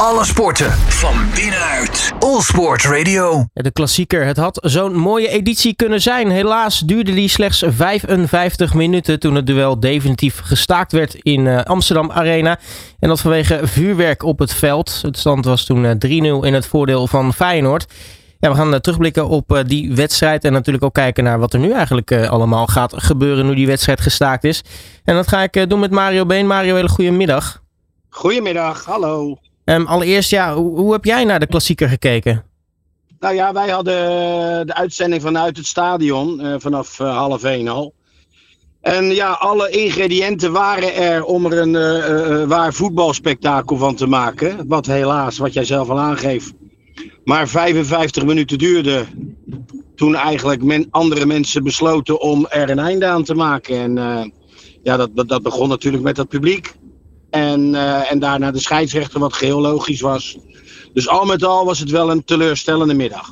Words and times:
Alle 0.00 0.24
sporten 0.24 0.72
van 0.72 1.14
binnenuit. 1.34 2.12
All 2.18 2.40
Sport 2.40 2.84
Radio. 2.84 3.44
De 3.52 3.70
klassieker. 3.70 4.24
Het 4.24 4.36
had 4.36 4.58
zo'n 4.62 4.94
mooie 4.94 5.28
editie 5.28 5.74
kunnen 5.74 6.00
zijn. 6.00 6.30
Helaas 6.30 6.80
duurde 6.80 7.14
die 7.14 7.28
slechts 7.28 7.64
55 7.66 8.74
minuten 8.74 9.20
toen 9.20 9.34
het 9.34 9.46
duel 9.46 9.80
definitief 9.80 10.40
gestaakt 10.44 10.92
werd 10.92 11.14
in 11.14 11.46
uh, 11.46 11.62
Amsterdam 11.62 12.10
Arena. 12.10 12.58
En 12.98 13.08
dat 13.08 13.20
vanwege 13.20 13.60
vuurwerk 13.62 14.22
op 14.22 14.38
het 14.38 14.54
veld. 14.54 14.98
Het 15.02 15.18
stand 15.18 15.44
was 15.44 15.64
toen 15.64 15.84
uh, 15.84 15.90
3-0 15.90 16.46
in 16.46 16.54
het 16.54 16.66
voordeel 16.66 17.06
van 17.06 17.34
Feyenoord. 17.34 17.86
Ja, 18.38 18.50
we 18.50 18.56
gaan 18.56 18.72
uh, 18.72 18.78
terugblikken 18.78 19.28
op 19.28 19.62
die 19.66 19.94
wedstrijd 19.94 20.44
en 20.44 20.52
natuurlijk 20.52 20.84
ook 20.84 20.94
kijken 20.94 21.24
naar 21.24 21.38
wat 21.38 21.52
er 21.52 21.60
nu 21.60 21.72
eigenlijk 21.72 22.12
allemaal 22.12 22.66
gaat 22.66 22.92
gebeuren 22.96 23.46
nu 23.46 23.54
die 23.54 23.66
wedstrijd 23.66 24.00
gestaakt 24.00 24.44
is. 24.44 24.62
En 25.04 25.14
dat 25.14 25.28
ga 25.28 25.42
ik 25.42 25.70
doen 25.70 25.80
met 25.80 25.90
Mario 25.90 26.26
Been. 26.26 26.46
Mario, 26.46 26.74
hele 26.74 26.88
goede 26.88 27.10
middag. 27.10 27.62
Goedemiddag, 28.08 28.84
hallo. 28.84 29.38
Um, 29.66 29.86
allereerst, 29.86 30.30
ja, 30.30 30.54
hoe, 30.54 30.78
hoe, 30.78 30.92
heb 30.92 31.04
jij 31.04 31.24
naar 31.24 31.40
de 31.40 31.46
klassieker 31.46 31.88
gekeken? 31.88 32.44
Nou 33.18 33.34
ja, 33.34 33.52
wij 33.52 33.68
hadden 33.68 33.94
de 34.66 34.74
uitzending 34.74 35.22
vanuit 35.22 35.56
het 35.56 35.66
stadion 35.66 36.60
vanaf 36.60 36.98
half 36.98 37.44
één 37.44 37.68
al. 37.68 37.94
En 38.80 39.04
ja, 39.04 39.30
alle 39.30 39.70
ingrediënten 39.70 40.52
waren 40.52 40.94
er 40.94 41.24
om 41.24 41.46
er 41.46 41.58
een 41.58 42.48
waar 42.48 42.72
voetbalspektakel 42.72 43.76
van 43.76 43.94
te 43.94 44.06
maken. 44.06 44.68
Wat 44.68 44.86
helaas, 44.86 45.38
wat 45.38 45.52
jij 45.52 45.64
zelf 45.64 45.88
al 45.88 45.98
aangeeft, 45.98 46.52
maar 47.24 47.48
55 47.48 48.24
minuten 48.24 48.58
duurde. 48.58 49.04
Toen 49.94 50.14
eigenlijk 50.14 50.62
men, 50.62 50.86
andere 50.90 51.26
mensen 51.26 51.64
besloten 51.64 52.20
om 52.20 52.46
er 52.46 52.70
een 52.70 52.78
einde 52.78 53.06
aan 53.06 53.24
te 53.24 53.34
maken. 53.34 53.78
En 53.78 53.96
uh, 53.96 54.24
ja, 54.82 54.96
dat, 54.96 55.28
dat, 55.28 55.42
begon 55.42 55.68
natuurlijk 55.68 56.02
met 56.02 56.16
het 56.16 56.28
publiek. 56.28 56.74
En, 57.36 57.72
uh, 57.74 58.12
en 58.12 58.18
daarna 58.18 58.50
de 58.50 58.58
scheidsrechter, 58.58 59.20
wat 59.20 59.32
geheel 59.32 59.60
logisch 59.60 60.00
was. 60.00 60.36
Dus 60.92 61.08
al 61.08 61.24
met 61.24 61.44
al 61.44 61.64
was 61.64 61.78
het 61.78 61.90
wel 61.90 62.10
een 62.10 62.24
teleurstellende 62.24 62.94
middag. 62.94 63.30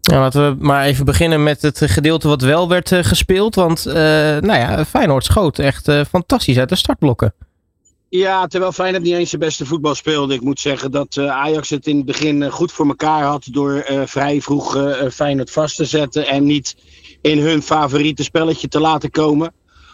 Ja, 0.00 0.18
laten 0.18 0.50
we 0.50 0.64
maar 0.64 0.84
even 0.84 1.04
beginnen 1.04 1.42
met 1.42 1.62
het 1.62 1.80
gedeelte 1.84 2.28
wat 2.28 2.42
wel 2.42 2.68
werd 2.68 2.90
uh, 2.90 2.98
gespeeld. 3.02 3.54
Want 3.54 3.84
nou 3.84 4.54
ja, 4.54 4.84
Feyenoord 4.84 5.24
schoot 5.24 5.58
echt 5.58 5.90
fantastisch 6.08 6.58
uit 6.58 6.68
de 6.68 6.76
startblokken. 6.76 7.34
Ja, 8.08 8.46
terwijl 8.46 8.72
Feyenoord 8.72 9.02
niet 9.02 9.14
eens 9.14 9.28
zijn 9.28 9.40
beste 9.40 9.66
voetbal 9.66 9.94
speelde. 9.94 10.34
Ik 10.34 10.40
moet 10.40 10.60
zeggen 10.60 10.90
dat 10.90 11.16
uh, 11.16 11.30
Ajax 11.30 11.70
het 11.70 11.86
in 11.86 11.96
het 11.96 12.04
begin 12.04 12.42
uh, 12.42 12.52
goed 12.52 12.72
voor 12.72 12.86
elkaar 12.86 13.22
had 13.22 13.48
door 13.50 13.86
uh, 13.90 14.02
vrij 14.04 14.40
vroeg 14.40 14.76
Feyenoord 15.12 15.50
vast 15.50 15.76
te 15.76 15.84
zetten 15.84 16.26
en 16.26 16.44
niet 16.44 16.76
in 17.20 17.38
hun 17.38 17.62
favoriete 17.62 18.22
spelletje 18.22 18.68
te 18.68 18.80
laten 18.80 19.10
komen. 19.10 19.52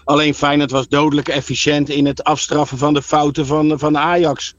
Alleen 0.08 0.34
Feyenoord 0.34 0.70
was 0.70 0.88
dodelijk 0.88 1.28
efficiënt 1.28 1.88
in 1.88 2.06
het 2.06 2.24
afstraffen 2.24 2.78
van 2.78 2.94
de 2.94 3.02
fouten 3.02 3.46
van, 3.46 3.78
van 3.78 3.98
Ajax. 3.98 4.54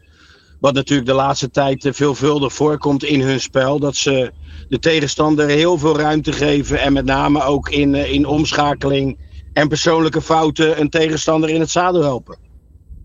Wat 0.59 0.73
natuurlijk 0.73 1.07
de 1.07 1.15
laatste 1.15 1.49
tijd 1.49 1.89
veelvuldig 1.91 2.53
voorkomt 2.53 3.03
in 3.03 3.21
hun 3.21 3.39
spel. 3.39 3.79
Dat 3.79 3.95
ze 3.95 4.31
de 4.67 4.79
tegenstander 4.79 5.47
heel 5.47 5.77
veel 5.77 5.97
ruimte 5.97 6.31
geven 6.31 6.79
en 6.79 6.93
met 6.93 7.05
name 7.05 7.43
ook 7.43 7.69
in, 7.69 7.95
in 7.95 8.25
omschakeling 8.25 9.17
en 9.53 9.67
persoonlijke 9.67 10.21
fouten 10.21 10.79
een 10.79 10.89
tegenstander 10.89 11.49
in 11.49 11.59
het 11.59 11.69
zadel 11.69 12.01
helpen. 12.01 12.37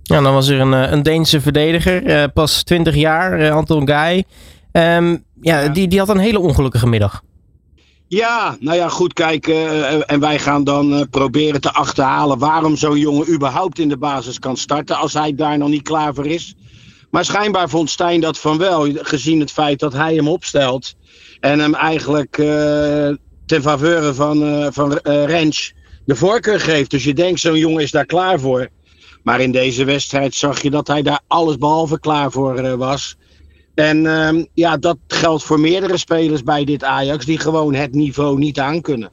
Ja, 0.02 0.20
dan 0.20 0.32
was 0.32 0.48
er 0.48 0.60
een, 0.60 0.92
een 0.92 1.02
Deense 1.02 1.40
verdediger, 1.40 2.02
uh, 2.02 2.24
pas 2.34 2.62
20 2.62 2.94
jaar, 2.94 3.40
uh, 3.40 3.54
Anton 3.54 3.88
Guy. 3.88 4.24
Um, 4.72 5.24
ja, 5.40 5.60
ja, 5.60 5.68
Die, 5.68 5.88
die 5.88 5.98
had 5.98 6.08
een 6.08 6.18
hele 6.18 6.38
ongelukkige 6.38 6.86
middag. 6.86 7.22
Ja, 8.14 8.56
nou 8.60 8.76
ja, 8.76 8.88
goed 8.88 9.12
kijken. 9.12 9.54
Uh, 9.54 10.00
en 10.06 10.20
wij 10.20 10.38
gaan 10.38 10.64
dan 10.64 11.06
proberen 11.10 11.60
te 11.60 11.72
achterhalen 11.72 12.38
waarom 12.38 12.76
zo'n 12.76 12.98
jongen 12.98 13.32
überhaupt 13.32 13.78
in 13.78 13.88
de 13.88 13.96
basis 13.96 14.38
kan 14.38 14.56
starten 14.56 14.96
als 14.96 15.12
hij 15.12 15.34
daar 15.34 15.58
nog 15.58 15.68
niet 15.68 15.82
klaar 15.82 16.14
voor 16.14 16.26
is. 16.26 16.54
Maar 17.10 17.24
schijnbaar 17.24 17.68
vond 17.68 17.90
Stijn 17.90 18.20
dat 18.20 18.38
van 18.38 18.58
wel, 18.58 18.88
gezien 18.94 19.40
het 19.40 19.52
feit 19.52 19.78
dat 19.78 19.92
hij 19.92 20.14
hem 20.14 20.28
opstelt. 20.28 20.94
En 21.40 21.58
hem 21.58 21.74
eigenlijk 21.74 22.34
ten 23.46 23.62
faveur 23.62 24.14
van, 24.14 24.68
van 24.72 24.92
Rens 25.02 25.72
de 26.04 26.16
voorkeur 26.16 26.60
geeft. 26.60 26.90
Dus 26.90 27.04
je 27.04 27.14
denkt, 27.14 27.40
zo'n 27.40 27.58
jongen 27.58 27.82
is 27.82 27.90
daar 27.90 28.06
klaar 28.06 28.40
voor. 28.40 28.68
Maar 29.22 29.40
in 29.40 29.52
deze 29.52 29.84
wedstrijd 29.84 30.34
zag 30.34 30.62
je 30.62 30.70
dat 30.70 30.86
hij 30.86 31.02
daar 31.02 31.20
alles 31.26 31.58
behalve 31.58 32.00
klaar 32.00 32.30
voor 32.30 32.76
was. 32.76 33.16
En 33.74 34.04
uh, 34.04 34.44
ja, 34.54 34.76
dat 34.76 34.96
geldt 35.06 35.42
voor 35.42 35.60
meerdere 35.60 35.96
spelers 35.96 36.42
bij 36.42 36.64
dit 36.64 36.84
Ajax 36.84 37.24
die 37.24 37.38
gewoon 37.38 37.74
het 37.74 37.94
niveau 37.94 38.38
niet 38.38 38.58
aankunnen. 38.58 39.10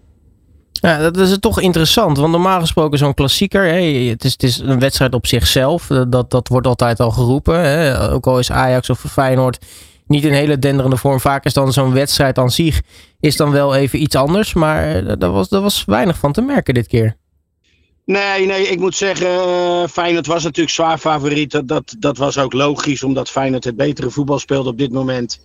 Ja, 0.71 0.97
dat 0.97 1.17
is 1.17 1.37
toch 1.39 1.61
interessant. 1.61 2.17
Want 2.17 2.31
normaal 2.31 2.59
gesproken 2.59 2.97
zo'n 2.97 3.13
klassieker, 3.13 3.73
het, 4.09 4.23
is, 4.23 4.31
het 4.31 4.43
is 4.43 4.57
een 4.57 4.79
wedstrijd 4.79 5.13
op 5.13 5.27
zichzelf. 5.27 5.87
Dat, 5.87 6.31
dat 6.31 6.47
wordt 6.47 6.67
altijd 6.67 6.99
al 6.99 7.11
geroepen. 7.11 7.59
Hè. 7.59 8.11
Ook 8.11 8.27
al 8.27 8.39
is 8.39 8.51
Ajax 8.51 8.89
of 8.89 9.03
Feyenoord 9.09 9.65
niet 10.05 10.23
een 10.23 10.33
hele 10.33 10.59
denderende 10.59 10.97
vorm. 10.97 11.19
Vaak 11.19 11.45
is 11.45 11.53
dan 11.53 11.73
zo'n 11.73 11.93
wedstrijd 11.93 12.37
aan 12.37 12.51
zich 12.51 12.81
is 13.19 13.37
dan 13.37 13.51
wel 13.51 13.75
even 13.75 14.01
iets 14.01 14.15
anders. 14.15 14.53
Maar 14.53 15.17
daar 15.17 15.31
was, 15.31 15.49
was 15.49 15.85
weinig 15.85 16.17
van 16.17 16.31
te 16.31 16.41
merken 16.41 16.73
dit 16.73 16.87
keer. 16.87 17.15
Nee, 18.05 18.45
nee, 18.45 18.67
ik 18.67 18.79
moet 18.79 18.95
zeggen, 18.95 19.27
uh, 19.27 19.87
Feyenoord 19.87 20.27
was 20.27 20.43
natuurlijk 20.43 20.75
zwaar 20.75 20.97
favoriet. 20.97 21.51
Dat, 21.51 21.67
dat, 21.67 21.95
dat 21.99 22.17
was 22.17 22.37
ook 22.37 22.53
logisch, 22.53 23.03
omdat 23.03 23.29
Feyenoord 23.29 23.63
het 23.63 23.75
betere 23.75 24.09
voetbal 24.09 24.39
speelde 24.39 24.69
op 24.69 24.77
dit 24.77 24.91
moment. 24.91 25.41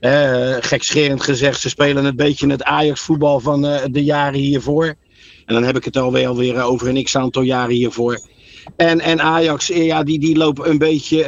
Uh, 0.00 0.56
gekscherend 0.60 1.22
gezegd, 1.22 1.60
ze 1.60 1.68
spelen 1.68 2.04
een 2.04 2.16
beetje 2.16 2.50
het 2.50 2.62
Ajax-voetbal 2.62 3.40
van 3.40 3.64
uh, 3.64 3.76
de 3.90 4.04
jaren 4.04 4.40
hiervoor. 4.40 4.94
En 5.46 5.54
dan 5.54 5.64
heb 5.64 5.76
ik 5.76 5.84
het 5.84 5.96
alweer, 5.96 6.28
alweer 6.28 6.62
over 6.62 6.88
een 6.88 7.04
x-aantal 7.04 7.42
jaren 7.42 7.74
hiervoor. 7.74 8.20
En, 8.76 9.00
en 9.00 9.20
Ajax, 9.20 9.66
ja, 9.66 10.02
die, 10.02 10.18
die 10.18 10.36
lopen 10.36 10.70
een 10.70 10.78
beetje, 10.78 11.18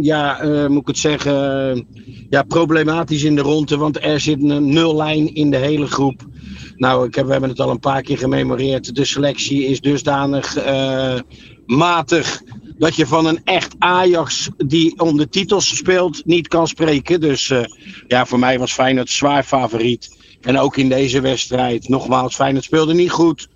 ja, 0.00 0.38
moet 0.68 0.80
ik 0.80 0.86
het 0.86 0.98
zeggen, 0.98 1.86
ja, 2.30 2.42
problematisch 2.42 3.22
in 3.22 3.34
de 3.34 3.42
ronde. 3.42 3.76
Want 3.76 4.04
er 4.04 4.20
zit 4.20 4.42
een 4.42 4.72
nullijn 4.72 5.34
in 5.34 5.50
de 5.50 5.56
hele 5.56 5.86
groep. 5.86 6.26
Nou, 6.76 7.06
ik 7.06 7.14
heb, 7.14 7.26
we 7.26 7.32
hebben 7.32 7.50
het 7.50 7.60
al 7.60 7.70
een 7.70 7.78
paar 7.78 8.02
keer 8.02 8.18
gememoreerd. 8.18 8.94
De 8.94 9.04
selectie 9.04 9.64
is 9.64 9.80
dusdanig 9.80 10.66
uh, 10.66 11.18
matig 11.66 12.42
dat 12.78 12.96
je 12.96 13.06
van 13.06 13.26
een 13.26 13.40
echt 13.44 13.74
Ajax 13.78 14.48
die 14.56 14.98
om 15.00 15.16
de 15.16 15.28
titels 15.28 15.76
speelt 15.76 16.24
niet 16.24 16.48
kan 16.48 16.68
spreken. 16.68 17.20
Dus 17.20 17.48
uh, 17.48 17.64
ja, 18.08 18.26
voor 18.26 18.38
mij 18.38 18.58
was 18.58 18.72
Feyenoord 18.72 19.10
zwaar 19.10 19.42
favoriet. 19.42 20.16
En 20.40 20.58
ook 20.58 20.76
in 20.76 20.88
deze 20.88 21.20
wedstrijd, 21.20 21.88
nogmaals, 21.88 22.34
Feyenoord 22.34 22.64
speelde 22.64 22.94
niet 22.94 23.10
goed. 23.10 23.48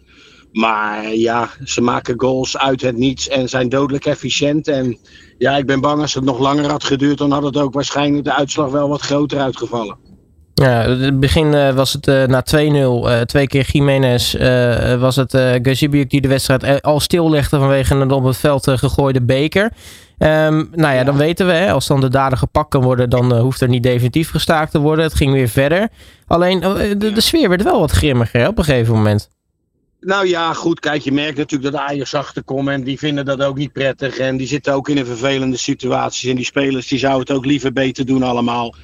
Maar 0.53 1.15
ja, 1.15 1.51
ze 1.65 1.81
maken 1.81 2.21
goals 2.21 2.57
uit 2.57 2.81
het 2.81 2.97
niets 2.97 3.29
en 3.29 3.49
zijn 3.49 3.69
dodelijk 3.69 4.07
efficiënt. 4.07 4.69
En 4.69 4.99
ja, 5.39 5.57
ik 5.57 5.67
ben 5.67 5.81
bang 5.81 6.01
als 6.01 6.15
het 6.15 6.25
nog 6.25 6.39
langer 6.39 6.71
had 6.71 6.85
geduurd, 6.85 7.19
dan 7.19 7.31
had 7.31 7.43
het 7.43 7.57
ook 7.57 7.75
waarschijnlijk 7.75 8.25
de 8.25 8.35
uitslag 8.35 8.71
wel 8.71 8.89
wat 8.89 9.01
groter 9.01 9.39
uitgevallen. 9.39 10.10
Ja, 10.61 10.83
in 10.83 11.01
het 11.01 11.21
begin 11.21 11.53
uh, 11.53 11.75
was 11.75 11.93
het 11.93 12.07
uh, 12.07 12.25
na 12.25 12.45
2-0, 12.57 12.59
uh, 12.59 13.21
twee 13.21 13.47
keer 13.47 13.67
Jiménez, 13.73 14.35
was 14.99 15.17
het 15.17 15.35
uh, 15.35 15.53
Gazibiuk 15.63 16.11
die 16.11 16.21
de 16.21 16.29
wedstrijd 16.29 16.83
al 16.83 17.01
stillegde 17.01 17.59
vanwege 17.59 17.95
een 17.95 18.11
op 18.11 18.25
het 18.25 18.37
veld 18.37 18.71
gegooide 18.71 19.23
beker. 19.23 19.65
Um, 19.65 19.69
nou 20.19 20.71
ja, 20.75 20.93
ja, 20.93 21.05
dan 21.05 21.17
weten 21.17 21.47
we, 21.47 21.53
hè, 21.53 21.73
als 21.73 21.87
dan 21.87 22.01
de 22.01 22.09
dader 22.09 22.39
gepakt 22.39 22.69
kan 22.69 22.83
worden, 22.83 23.11
dan 23.11 23.39
hoeft 23.39 23.61
er 23.61 23.69
niet 23.69 23.83
definitief 23.83 24.31
gestaakt 24.31 24.71
te 24.71 24.79
worden. 24.79 25.05
Het 25.05 25.15
ging 25.15 25.33
weer 25.33 25.49
verder. 25.49 25.89
Alleen, 26.27 26.61
de, 26.61 27.13
de 27.13 27.21
sfeer 27.21 27.49
werd 27.49 27.63
wel 27.63 27.81
wat 27.81 27.91
grimmiger 27.91 28.41
hè, 28.41 28.49
op 28.49 28.59
een 28.59 28.65
gegeven 28.65 28.95
moment. 28.95 29.29
Nou 30.01 30.27
ja, 30.27 30.53
goed, 30.53 30.81
kijk, 30.81 31.03
je 31.03 31.13
merkt 31.13 31.37
natuurlijk 31.37 31.73
dat 31.73 31.81
Ajax 31.81 32.15
achterkomt 32.15 32.69
en 32.69 32.83
die 32.83 32.99
vinden 32.99 33.25
dat 33.25 33.43
ook 33.43 33.57
niet 33.57 33.73
prettig. 33.73 34.19
En 34.19 34.37
die 34.37 34.47
zitten 34.47 34.73
ook 34.73 34.89
in 34.89 34.97
een 34.97 35.07
vervelende 35.07 35.57
situatie. 35.57 36.31
En 36.31 36.37
die 36.37 36.45
spelers 36.45 36.89
die 36.89 36.99
zouden 36.99 37.27
het 37.27 37.37
ook 37.37 37.47
liever 37.47 37.73
beter 37.73 38.07
doen 38.07 38.23
allemaal. 38.23 38.75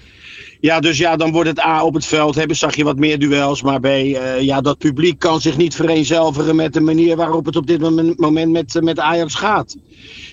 Ja, 0.61 0.81
dus 0.81 0.99
ja, 0.99 1.17
dan 1.17 1.33
wordt 1.33 1.49
het 1.49 1.61
A 1.61 1.85
op 1.85 1.95
het 1.95 2.07
veld. 2.07 2.35
Hebben, 2.35 2.57
zag 2.57 2.77
je 2.77 2.85
wat 2.85 2.97
meer 2.97 3.19
duels. 3.19 3.63
Maar 3.63 3.81
B, 3.81 3.87
uh, 3.87 4.41
ja, 4.41 4.61
dat 4.61 4.79
publiek 4.79 5.19
kan 5.19 5.41
zich 5.41 5.57
niet 5.57 5.75
vereenzelvigen 5.75 6.57
met 6.57 6.73
de 6.73 6.81
manier 6.81 7.17
waarop 7.17 7.47
het 7.47 7.57
op 7.57 7.67
dit 7.67 7.81
moment 8.17 8.51
met, 8.51 8.83
met 8.83 8.99
Ajax 8.99 9.35
gaat. 9.35 9.77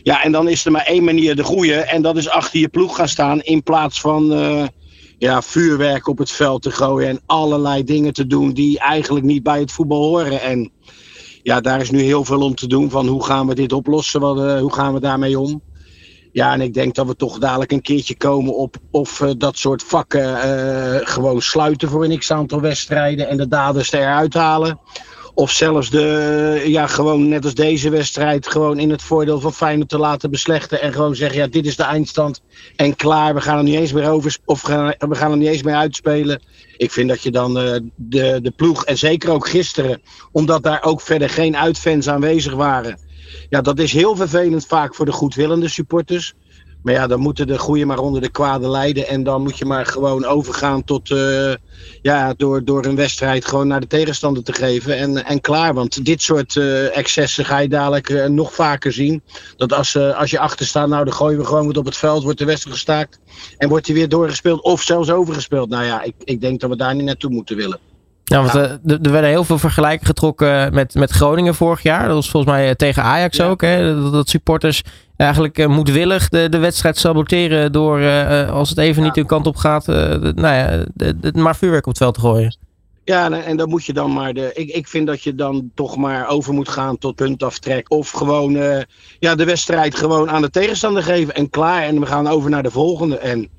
Ja, 0.04 0.24
en 0.24 0.32
dan 0.32 0.48
is 0.48 0.66
er 0.66 0.72
maar 0.72 0.86
één 0.86 1.04
manier 1.04 1.36
de 1.36 1.44
goede. 1.44 1.76
En 1.76 2.02
dat 2.02 2.18
is 2.18 2.30
achter 2.30 2.60
je 2.60 2.68
ploeg 2.68 2.96
gaan 2.96 3.08
staan. 3.08 3.42
In 3.42 3.64
plaats 3.64 4.02
van 4.02 4.32
uh, 4.34 4.64
ja, 5.18 5.42
vuurwerk 5.42 6.08
op 6.08 6.18
het 6.18 6.32
veld 6.32 6.62
te 6.62 6.72
gooien. 6.72 7.10
En 7.10 7.22
allerlei 7.26 7.84
dingen 7.84 8.14
te 8.14 8.28
doen 8.28 8.54
die 8.54 8.80
eigenlijk 8.80 9.26
niet 9.26 9.44
bij 9.44 9.60
het 9.60 9.72
voetbal 9.72 10.04
horen. 10.04 10.42
En 10.42 10.72
ja, 11.44 11.62
daar 11.62 11.82
is 11.82 11.92
nu 11.92 12.02
heel 12.02 12.26
veel 12.26 12.42
om 12.42 12.56
te 12.56 12.68
doen. 12.68 12.90
Van 12.90 13.08
hoe 13.08 13.24
gaan 13.24 13.48
we 13.48 13.56
dit 13.56 13.74
oplossen? 13.74 14.20
Wat, 14.20 14.60
hoe 14.60 14.74
gaan 14.74 14.94
we 14.94 15.00
daarmee 15.00 15.40
om? 15.40 15.62
Ja, 16.34 16.54
en 16.54 16.62
ik 16.62 16.74
denk 16.74 16.96
dat 16.96 17.08
we 17.08 17.16
toch 17.16 17.40
dadelijk 17.40 17.72
een 17.72 17.82
keertje 17.82 18.16
komen 18.18 18.56
op 18.56 18.76
of 18.92 19.20
uh, 19.20 19.30
dat 19.38 19.58
soort 19.58 19.84
vakken 19.84 20.24
uh, 20.24 21.00
gewoon 21.04 21.42
sluiten 21.42 21.90
voor 21.90 22.04
een 22.04 22.20
x-aantal 22.20 22.62
wedstrijden 22.62 23.28
en 23.28 23.38
de 23.38 23.48
daders 23.48 23.92
eruit 23.92 24.34
halen. 24.34 24.80
Of 25.34 25.52
zelfs 25.52 25.90
de, 25.90 26.64
ja, 26.66 26.88
gewoon 26.88 27.28
net 27.28 27.44
als 27.44 27.54
deze 27.54 27.90
wedstrijd, 27.90 28.48
gewoon 28.48 28.80
in 28.80 28.90
het 28.90 29.02
voordeel 29.02 29.40
van 29.40 29.54
Feyenoord 29.54 29.90
te 29.90 29.98
laten 29.98 30.32
beslechten. 30.32 30.82
En 30.82 30.94
gewoon 30.94 31.16
zeggen, 31.16 31.38
ja, 31.38 31.48
dit 31.48 31.66
is 31.66 31.76
de 31.76 31.84
eindstand 31.84 32.42
en 32.76 32.96
klaar. 32.96 33.34
We 33.34 33.42
gaan 33.42 33.58
er 33.58 33.64
niet 33.64 33.80
eens 33.80 33.94
meer 33.94 34.10
over, 34.10 34.38
of 34.46 34.62
gaan, 34.62 34.94
we 35.00 35.16
gaan 35.16 35.32
er 35.32 35.38
niet 35.38 35.48
eens 35.48 35.64
meer 35.64 35.76
uitspelen. 35.76 36.42
Ik 36.78 36.92
vind 36.92 37.10
dat 37.10 37.22
je 37.22 37.32
dan 37.32 37.58
uh, 37.58 37.80
de, 37.96 38.40
de 38.42 38.52
ploeg, 38.56 38.86
en 38.86 38.98
zeker 38.98 39.32
ook 39.32 39.48
gisteren, 39.48 40.02
omdat 40.32 40.64
daar 40.64 40.84
ook 40.84 41.02
verder 41.02 41.30
geen 41.30 41.58
uitfans 41.58 42.10
aanwezig 42.10 42.54
waren 42.54 43.12
ja, 43.50 43.62
dat 43.62 43.80
is 43.80 43.94
heel 43.94 44.16
vervelend 44.16 44.66
vaak 44.66 44.96
voor 44.96 45.06
de 45.06 45.12
goedwillende 45.12 45.68
supporters. 45.68 46.34
Maar 46.84 46.94
ja, 46.94 47.08
dan 47.08 47.20
moeten 47.20 47.48
de 47.48 47.58
goede 47.58 47.86
maar 47.86 48.00
onder 48.00 48.22
de 48.22 48.30
kwade 48.30 48.70
lijden. 48.70 49.08
En 49.08 49.24
dan 49.24 49.42
moet 49.42 49.58
je 49.58 49.66
maar 49.66 49.86
gewoon 49.86 50.26
overgaan 50.26 50.84
tot. 50.84 51.10
Uh, 51.10 51.54
ja, 52.02 52.34
door, 52.38 52.64
door 52.64 52.86
een 52.86 52.96
wedstrijd 52.96 53.46
gewoon 53.46 53.68
naar 53.68 53.80
de 53.80 53.88
tegenstander 53.88 54.44
te 54.44 54.54
geven. 54.54 54.98
En, 54.98 55.26
en 55.26 55.42
klaar. 55.42 55.74
Want 55.74 56.06
dit 56.06 56.22
soort 56.22 56.56
uh, 56.56 56.98
excessen 56.98 57.46
ga 57.46 57.58
je 57.58 57.68
dadelijk 57.68 58.10
uh, 58.10 58.26
nog 58.26 58.54
vaker 58.54 58.92
zien. 58.92 59.22
Dat 59.58 59.74
als, 59.74 59.98
als 59.98 60.32
je 60.32 60.40
achter 60.40 60.66
staat, 60.66 60.88
nou 60.88 61.06
dan 61.06 61.14
gooien 61.14 61.38
we 61.38 61.46
gewoon 61.46 61.66
wat 61.66 61.78
op 61.78 61.86
het 61.86 61.98
veld. 61.98 62.24
Wordt 62.24 62.40
de 62.40 62.46
wedstrijd 62.46 62.76
gestaakt. 62.76 63.20
En 63.58 63.70
wordt 63.70 63.86
hij 63.86 63.96
weer 63.96 64.10
doorgespeeld. 64.10 64.62
Of 64.62 64.82
zelfs 64.82 65.10
overgespeeld. 65.10 65.70
Nou 65.70 65.86
ja, 65.86 66.02
ik, 66.02 66.14
ik 66.24 66.42
denk 66.42 66.60
dat 66.60 66.70
we 66.70 66.76
daar 66.76 66.96
niet 66.96 67.06
naartoe 67.06 67.32
moeten 67.32 67.56
willen. 67.56 67.80
Ja, 68.24 68.42
want 68.42 68.54
er, 68.54 68.80
er 69.02 69.12
werden 69.12 69.30
heel 69.30 69.44
veel 69.44 69.58
vergelijken 69.58 70.06
getrokken 70.06 70.74
met, 70.74 70.94
met 70.94 71.12
Groningen 71.12 71.56
vorig 71.56 71.84
jaar. 71.84 72.06
Dat 72.06 72.16
was 72.16 72.30
volgens 72.30 72.54
mij 72.54 72.76
tegen 72.76 73.04
Ajax 73.04 73.42
ook. 73.42 73.62
Hè? 73.62 74.02
Dat, 74.02 74.14
dat 74.14 74.30
supporters 74.30 74.84
eigenlijk 75.18 75.58
uh, 75.58 75.68
moedwillig 75.68 76.30
de, 76.30 76.50
de 76.50 76.58
wedstrijd 76.58 76.98
saboteren 76.98 77.72
door, 77.72 78.00
uh, 78.00 78.52
als 78.52 78.70
het 78.70 78.78
even 78.78 79.02
ja. 79.02 79.08
niet 79.08 79.16
hun 79.16 79.26
kant 79.26 79.48
op 79.48 79.56
gaat, 79.56 79.88
uh, 79.88 79.96
nou 79.96 80.56
ja, 80.56 80.84
de, 80.94 81.20
de, 81.20 81.32
maar 81.34 81.56
vuurwerk 81.56 81.86
op 81.86 81.92
het 81.92 82.02
veld 82.02 82.14
te 82.14 82.20
gooien. 82.20 82.58
Ja, 83.04 83.26
en, 83.26 83.46
en 83.46 83.58
dan 83.58 83.70
moet 83.70 83.86
je 83.86 83.94
dan 83.94 84.14
maar 84.14 84.34
de. 84.34 84.52
Ik, 84.54 84.70
ik 84.70 84.88
vind 84.88 85.08
dat 85.08 85.22
je 85.22 85.36
dan 85.36 85.72
toch 85.76 85.98
maar 85.98 86.28
over 86.28 86.54
moet 86.54 86.70
gaan 86.70 86.98
tot 86.98 87.16
puntaftrek. 87.16 87.92
Of 87.92 88.10
gewoon 88.10 88.52
ja, 89.20 89.36
de 89.36 89.46
wedstrijd 89.46 89.96
gewoon 89.96 90.30
aan 90.30 90.42
de 90.42 90.50
tegenstander 90.50 91.04
geven 91.04 91.36
en 91.36 91.50
klaar. 91.50 91.84
En 91.84 92.00
we 92.00 92.06
gaan 92.06 92.28
over 92.28 92.50
naar 92.50 92.64
de 92.64 92.72
volgende. 92.72 93.18
En 93.18 93.50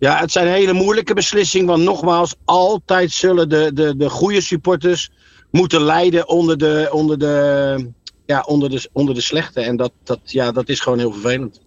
ja, 0.00 0.18
het 0.18 0.32
zijn 0.32 0.46
hele 0.46 0.72
moeilijke 0.72 1.14
beslissingen. 1.14 1.66
Want 1.66 1.82
nogmaals, 1.82 2.34
altijd 2.44 3.10
zullen 3.10 3.48
de, 3.48 3.70
de, 3.74 3.96
de 3.96 4.10
goede 4.10 4.40
supporters 4.40 5.10
moeten 5.50 5.82
lijden 5.82 6.28
onder 6.28 6.58
de, 6.58 6.88
onder 6.92 7.18
de, 7.18 7.92
ja, 8.26 8.40
onder 8.40 8.70
de, 8.70 8.88
onder 8.92 9.14
de 9.14 9.20
slechte. 9.20 9.60
En 9.60 9.76
dat, 9.76 9.92
dat, 10.04 10.20
ja, 10.24 10.52
dat 10.52 10.68
is 10.68 10.80
gewoon 10.80 10.98
heel 10.98 11.12
vervelend. 11.12 11.60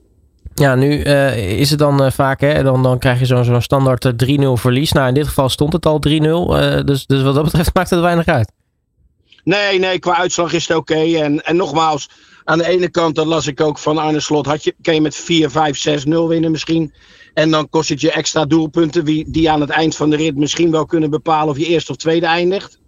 Ja, 0.55 0.75
nu 0.75 1.03
uh, 1.03 1.59
is 1.59 1.69
het 1.69 1.79
dan 1.79 2.03
uh, 2.03 2.11
vaak, 2.11 2.41
hè, 2.41 2.63
dan, 2.63 2.83
dan 2.83 2.99
krijg 2.99 3.19
je 3.19 3.25
zo'n 3.25 3.43
zo'n 3.43 3.61
standaard 3.61 4.11
3-0 4.25 4.35
verlies. 4.53 4.91
Nou, 4.91 5.07
in 5.07 5.13
dit 5.13 5.27
geval 5.27 5.49
stond 5.49 5.73
het 5.73 5.85
al 5.85 6.01
3-0. 6.09 6.11
Uh, 6.11 6.81
dus, 6.83 7.05
dus 7.05 7.21
wat 7.21 7.35
dat 7.35 7.43
betreft 7.43 7.73
maakt 7.75 7.89
het 7.89 7.99
weinig 7.99 8.25
uit. 8.25 8.51
Nee, 9.43 9.79
nee, 9.79 9.99
qua 9.99 10.17
uitslag 10.17 10.53
is 10.53 10.67
het 10.67 10.77
oké. 10.77 10.93
Okay. 10.93 11.21
En, 11.21 11.45
en 11.45 11.55
nogmaals, 11.55 12.09
aan 12.43 12.57
de 12.57 12.67
ene 12.67 12.89
kant, 12.89 13.15
dat 13.15 13.25
las 13.25 13.47
ik 13.47 13.61
ook 13.61 13.77
van 13.77 13.97
Arne 13.97 14.19
Slot, 14.19 14.45
had 14.45 14.63
je, 14.63 14.75
kan 14.81 14.93
je 14.93 15.01
met 15.01 15.15
4, 15.15 15.49
5, 15.49 16.05
6-0 16.05 16.09
winnen 16.27 16.51
misschien. 16.51 16.93
En 17.33 17.51
dan 17.51 17.69
kost 17.69 17.89
het 17.89 18.01
je 18.01 18.11
extra 18.11 18.45
doelpunten, 18.45 19.05
die, 19.05 19.49
aan 19.51 19.61
het 19.61 19.69
eind 19.69 19.95
van 19.95 20.09
de 20.09 20.15
rit 20.15 20.35
misschien 20.35 20.71
wel 20.71 20.85
kunnen 20.85 21.09
bepalen 21.09 21.49
of 21.49 21.57
je 21.57 21.65
eerst 21.65 21.89
of 21.89 21.95
tweede 21.95 22.25
eindigt. 22.25 22.81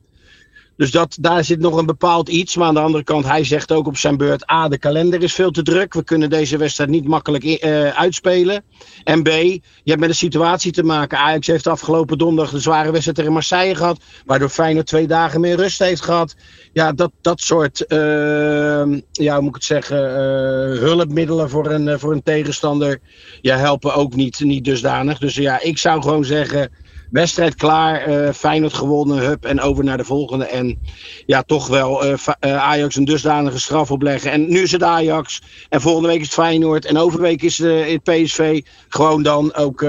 Dus 0.78 0.92
dat, 0.92 1.18
daar 1.20 1.44
zit 1.44 1.60
nog 1.60 1.78
een 1.78 1.86
bepaald 1.86 2.30
iets. 2.30 2.56
Maar 2.56 2.68
aan 2.68 2.74
de 2.74 2.80
andere 2.80 3.04
kant, 3.04 3.26
hij 3.26 3.44
zegt 3.44 3.72
ook 3.72 3.88
op 3.88 3.98
zijn 3.98 4.18
beurt: 4.18 4.52
A, 4.52 4.68
de 4.68 4.78
kalender 4.78 5.24
is 5.24 5.34
veel 5.34 5.52
te 5.52 5.64
druk. 5.64 5.94
We 5.94 6.04
kunnen 6.04 6.30
deze 6.30 6.58
wedstrijd 6.58 6.90
niet 6.90 7.08
makkelijk 7.08 7.44
uh, 7.44 7.90
uitspelen. 7.90 8.64
En 9.04 9.24
B, 9.24 9.28
je 9.28 9.62
hebt 9.84 10.00
met 10.00 10.10
een 10.10 10.16
situatie 10.16 10.72
te 10.72 10.84
maken. 10.84 11.18
Ajax 11.18 11.48
heeft 11.48 11.68
afgelopen 11.68 12.18
donderdag 12.18 12.54
de 12.54 12.60
zware 12.60 12.92
wedstrijd 12.92 13.18
tegen 13.18 13.34
Marseille 13.34 13.76
gehad. 13.76 14.00
Waardoor 14.26 14.50
Feyenoord 14.50 14.88
twee 14.88 15.08
dagen 15.08 15.42
meer 15.42 15.56
rust 15.56 15.80
heeft 15.80 16.02
gehad. 16.02 16.36
Ja, 16.74 16.92
dat, 16.92 17.12
dat 17.22 17.42
soort, 17.42 17.86
uh, 17.88 19.00
ja, 19.12 19.40
moet 19.40 19.50
ik 19.50 19.56
het 19.56 19.64
zeggen, 19.64 19.98
uh, 19.98 20.80
hulpmiddelen 20.80 21.50
voor 21.50 21.72
een, 21.72 22.00
voor 22.00 22.12
een 22.12 22.24
tegenstander. 22.24 23.00
Ja, 23.42 23.58
helpen 23.58 23.94
ook 23.94 24.16
niet, 24.16 24.40
niet 24.40 24.64
dusdanig. 24.64 25.18
Dus 25.18 25.36
ja, 25.36 25.62
ik 25.62 25.78
zou 25.78 26.02
gewoon 26.02 26.26
zeggen 26.26 26.72
wedstrijd 27.16 27.56
klaar. 27.56 28.10
Uh, 28.10 28.30
Feyenoord 28.32 28.74
gewonnen, 28.74 29.18
hup, 29.18 29.46
en 29.46 29.62
over 29.62 29.84
naar 29.84 29.98
de 29.98 30.04
volgende. 30.04 30.46
En 30.46 30.80
ja, 31.26 31.44
toch 31.44 31.68
wel 31.68 32.06
uh, 32.06 32.12
uh, 32.12 32.58
Ajax 32.58 32.96
een 32.96 33.06
dusdanige 33.06 33.60
straf 33.60 33.92
opleggen. 33.92 34.32
En 34.32 34.50
nu 34.50 34.62
is 34.62 34.72
het 34.72 34.84
Ajax. 34.84 35.42
En 35.70 35.82
volgende 35.82 36.08
week 36.08 36.20
is 36.20 36.26
het 36.26 36.34
Feyenoord. 36.34 36.86
En 36.86 36.98
overweek 36.98 37.42
is 37.42 37.58
het 37.58 38.04
PSV. 38.04 38.62
Gewoon 38.88 39.24
dan 39.24 39.54
ook 39.54 39.86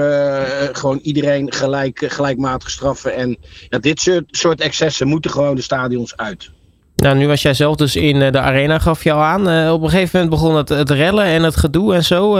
gewoon 0.71 0.99
iedereen 1.01 1.53
gelijk, 1.53 2.03
gelijkmatig 2.07 2.69
straffen. 2.69 3.15
En 3.15 3.37
ja, 3.69 3.77
dit 3.79 3.99
soort, 3.99 4.23
soort 4.27 4.61
excessen 4.61 5.07
moeten 5.07 5.31
gewoon 5.31 5.55
de 5.55 5.61
stadions 5.61 6.17
uit. 6.17 6.49
Nou, 6.95 7.17
nu 7.17 7.27
was 7.27 7.41
jij 7.41 7.53
zelf 7.53 7.75
dus 7.75 7.95
in 7.95 8.19
de 8.19 8.39
arena, 8.39 8.79
gaf 8.79 9.03
jou 9.03 9.21
aan. 9.21 9.71
op 9.71 9.81
een 9.81 9.89
gegeven 9.89 10.19
moment 10.19 10.41
begon 10.41 10.55
het, 10.55 10.69
het 10.69 10.89
rellen 10.89 11.25
en 11.25 11.43
het 11.43 11.55
gedoe 11.55 11.93
en 11.93 12.03
zo. 12.03 12.31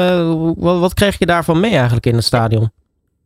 wat, 0.56 0.80
wat 0.80 0.94
kreeg 0.94 1.20
je 1.20 1.26
daarvan 1.26 1.60
mee 1.60 1.72
eigenlijk 1.72 2.06
in 2.06 2.16
het 2.16 2.24
stadion? 2.24 2.72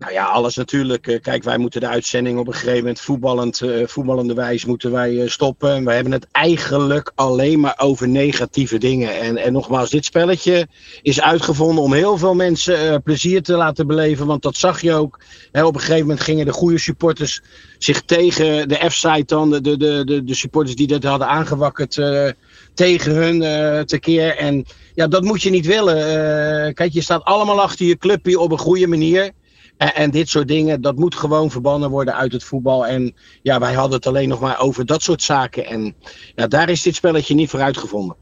Nou 0.02 0.14
ja, 0.14 0.26
alles 0.26 0.56
natuurlijk. 0.56 1.08
Eh, 1.08 1.22
kijk, 1.22 1.44
wij 1.44 1.58
moeten 1.58 1.82
de 1.82 1.88
uitzending 1.88 2.40
op 2.40 2.48
een 2.48 2.54
gegeven 2.54 2.78
moment 2.78 3.00
voetballend, 3.00 3.62
uh, 3.62 3.88
voetballende 3.88 4.34
wijs 4.34 4.66
moeten 4.66 4.92
wij 4.92 5.12
uh, 5.12 5.30
stoppen. 5.30 5.74
En 5.74 5.86
we 5.86 5.94
hebben 5.94 6.12
het 6.12 6.28
eigenlijk 6.32 7.12
alleen 7.16 7.60
maar 7.60 7.74
over 7.78 8.08
negatieve 8.08 8.78
dingen. 8.78 9.20
En, 9.20 9.38
en 9.38 9.54
nogmaals, 9.54 9.90
dit 9.90 10.06
spelletje 10.06 10.68
is 11.02 11.22
uitgevonden 11.22 11.84
om 11.84 11.94
heel 11.94 12.18
veel 12.18 12.34
mensen 12.34 13.02
plezier 13.04 13.42
te 13.42 13.54
laten 13.54 13.88
beleven. 13.88 14.26
Want 14.26 14.42
dat 14.42 14.56
zag 14.56 14.82
je 14.82 14.94
ook. 14.94 15.20
Hè, 15.52 15.66
op 15.66 15.74
een 15.74 15.80
gegeven 15.80 16.02
moment 16.02 16.20
gingen 16.20 16.46
de 16.46 16.52
goede 16.52 16.78
supporters 16.78 17.42
zich 17.78 18.02
tegen 18.02 18.68
de 18.68 18.90
F-site 18.90 19.26
dan, 19.26 19.50
de, 19.50 19.62
de, 19.62 20.04
de, 20.06 20.24
de 20.24 20.36
supporters 20.36 20.76
die 20.76 20.88
dit 20.88 21.04
hadden 21.04 21.28
aangewakkerd, 21.28 22.02
tegen 22.74 23.16
hun 23.16 23.86
tekeer. 23.86 24.38
En 24.38 24.66
ja, 24.94 25.08
dat 25.08 25.24
moet 25.24 25.42
je 25.42 25.50
niet 25.50 25.66
willen. 25.66 26.74
kijk, 26.74 26.94
je 26.94 27.02
staat 27.02 27.24
allemaal 27.24 27.62
achter 27.62 27.86
je 27.86 27.98
clubje 27.98 28.40
op 28.40 28.52
een 28.52 28.58
goede 28.58 28.88
manier. 28.88 29.32
En, 29.82 29.96
en, 29.96 30.12
dit 30.12 30.30
soort 30.30 30.48
dingen, 30.48 30.82
dat 30.82 30.96
moet 30.96 31.16
gewoon 31.16 31.52
verbannen 31.52 31.90
worden 31.90 32.16
uit 32.16 32.32
het 32.32 32.44
voetbal. 32.44 32.88
En 32.88 33.14
ja, 33.42 33.60
wij 33.60 33.74
hadden 33.74 33.96
het 33.96 34.08
alleen 34.08 34.30
nog 34.30 34.40
maar 34.40 34.60
over 34.60 34.86
dat 34.86 35.02
soort 35.02 35.22
zaken. 35.22 35.66
En 35.66 35.96
ja, 36.36 36.48
daar 36.48 36.70
is 36.70 36.82
dit 36.82 36.96
spelletje 36.96 37.36
niet 37.36 37.50
voor 37.50 37.62
uitgevonden. 37.62 38.16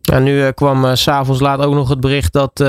Ja, 0.00 0.18
nu 0.18 0.42
uh, 0.42 0.48
kwam 0.54 0.84
uh, 0.84 0.94
s'avonds 0.94 1.40
laat 1.40 1.60
ook 1.60 1.74
nog 1.74 1.88
het 1.88 2.00
bericht 2.00 2.32
dat 2.32 2.60
uh, 2.60 2.66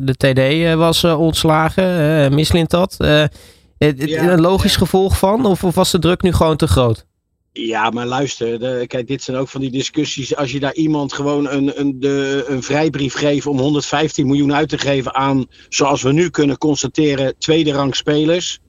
de 0.00 0.14
TD 0.16 0.74
was 0.74 1.04
ontslagen. 1.04 2.34
mislint 2.34 2.70
dat. 2.70 2.94
Ja, 2.98 3.28
een 3.78 4.40
logisch 4.40 4.72
ja. 4.72 4.78
gevolg 4.78 5.18
van? 5.18 5.46
Of, 5.46 5.64
of 5.64 5.74
was 5.74 5.90
de 5.90 5.98
druk 5.98 6.22
nu 6.22 6.32
gewoon 6.32 6.56
te 6.56 6.66
groot? 6.66 7.05
Ja, 7.58 7.90
maar 7.90 8.06
luister, 8.06 8.86
kijk, 8.86 9.06
dit 9.06 9.22
zijn 9.22 9.36
ook 9.36 9.48
van 9.48 9.60
die 9.60 9.70
discussies. 9.70 10.36
Als 10.36 10.52
je 10.52 10.60
daar 10.60 10.74
iemand 10.74 11.12
gewoon 11.12 11.48
een, 11.48 11.80
een, 11.80 12.00
de, 12.00 12.44
een 12.48 12.62
vrijbrief 12.62 13.14
geeft 13.14 13.46
om 13.46 13.58
115 13.58 14.26
miljoen 14.26 14.54
uit 14.54 14.68
te 14.68 14.78
geven 14.78 15.14
aan, 15.14 15.46
zoals 15.68 16.02
we 16.02 16.12
nu 16.12 16.30
kunnen 16.30 16.58
constateren, 16.58 17.38
tweede 17.38 17.72
rang 17.72 17.96
spelers. 17.96 18.60